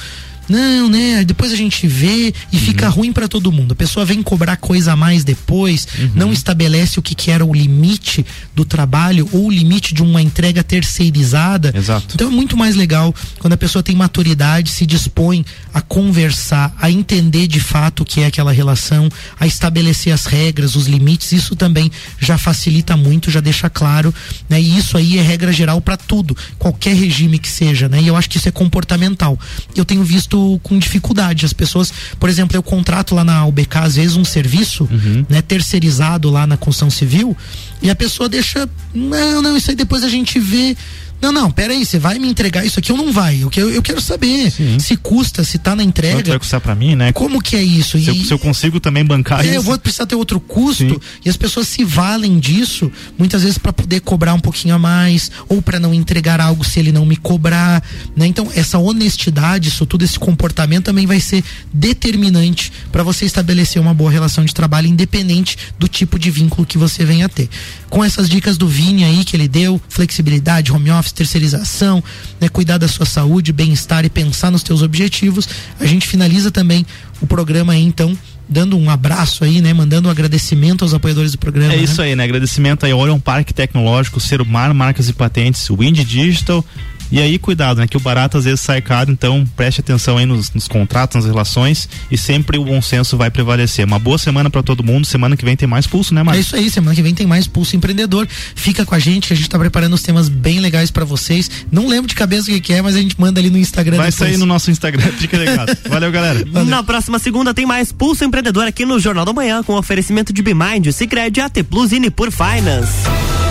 [0.49, 1.23] não, né?
[1.23, 2.61] Depois a gente vê e uhum.
[2.61, 3.73] fica ruim para todo mundo.
[3.73, 6.11] A pessoa vem cobrar coisa a mais depois, uhum.
[6.15, 8.25] não estabelece o que, que era o limite
[8.55, 11.73] do trabalho ou o limite de uma entrega terceirizada.
[11.75, 12.15] Exato.
[12.15, 16.89] Então é muito mais legal quando a pessoa tem maturidade, se dispõe a conversar, a
[16.89, 21.31] entender de fato o que é aquela relação, a estabelecer as regras, os limites.
[21.31, 24.13] Isso também já facilita muito, já deixa claro,
[24.49, 24.61] né?
[24.61, 28.01] E isso aí é regra geral para tudo, qualquer regime que seja, né?
[28.01, 29.37] E eu acho que isso é comportamental.
[29.75, 31.45] Eu tenho visto muito com dificuldade.
[31.45, 35.25] As pessoas, por exemplo, eu contrato lá na UBK às vezes um serviço, uhum.
[35.27, 37.35] né, terceirizado lá na construção civil,
[37.81, 40.75] e a pessoa deixa, não, não, isso aí depois a gente vê.
[41.21, 43.41] Não, não, peraí, você vai me entregar isso aqui ou não vai?
[43.41, 44.77] Eu, eu, eu quero saber Sim.
[44.79, 46.15] se custa, se tá na entrega.
[46.15, 47.11] Quanto vai custar pra mim, né?
[47.11, 47.99] Como que é isso?
[47.99, 49.55] Se, e, eu, se eu consigo também bancar é, isso.
[49.55, 50.99] Eu vou precisar ter outro custo Sim.
[51.25, 55.31] e as pessoas se valem disso, muitas vezes para poder cobrar um pouquinho a mais
[55.49, 57.83] ou para não entregar algo se ele não me cobrar,
[58.15, 58.27] né?
[58.27, 61.43] Então, essa honestidade, isso tudo, esse comportamento também vai ser
[61.73, 66.77] determinante para você estabelecer uma boa relação de trabalho, independente do tipo de vínculo que
[66.77, 67.49] você venha a ter.
[67.89, 72.03] Com essas dicas do Vini aí que ele deu, flexibilidade, home office, terceirização,
[72.39, 75.47] né, cuidar da sua saúde, bem-estar e pensar nos teus objetivos.
[75.79, 76.85] A gente finaliza também
[77.21, 79.73] o programa aí, então, dando um abraço aí, né?
[79.73, 81.73] Mandando um agradecimento aos apoiadores do programa.
[81.73, 81.83] É né?
[81.83, 82.23] isso aí, né?
[82.23, 86.63] Agradecimento aí, Orion Parque Tecnológico, Serumar Marcas e Patentes, Wind Digital,
[87.11, 87.87] e aí, cuidado, né?
[87.87, 91.25] Que o barato às vezes sai caro, então preste atenção aí nos, nos contratos, nas
[91.25, 93.85] relações e sempre o bom senso vai prevalecer.
[93.85, 95.05] Uma boa semana para todo mundo.
[95.05, 96.37] Semana que vem tem mais pulso, né, Mário?
[96.37, 98.27] É isso aí, semana que vem tem mais pulso empreendedor.
[98.55, 101.49] Fica com a gente que a gente tá preparando os temas bem legais para vocês.
[101.71, 103.97] Não lembro de cabeça o que, que, é, mas a gente manda ali no Instagram.
[103.97, 104.29] Vai depois.
[104.29, 105.75] sair no nosso Instagram, fica ligado.
[105.89, 106.43] Valeu, galera.
[106.51, 106.65] Valeu.
[106.69, 110.41] Na próxima segunda tem mais Pulso Empreendedor aqui no Jornal da Manhã com oferecimento de
[110.41, 113.46] Bimind, Cicred, AT Plus e Nipur Finance.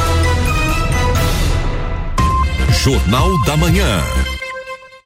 [2.73, 4.36] Jornal da Manhã.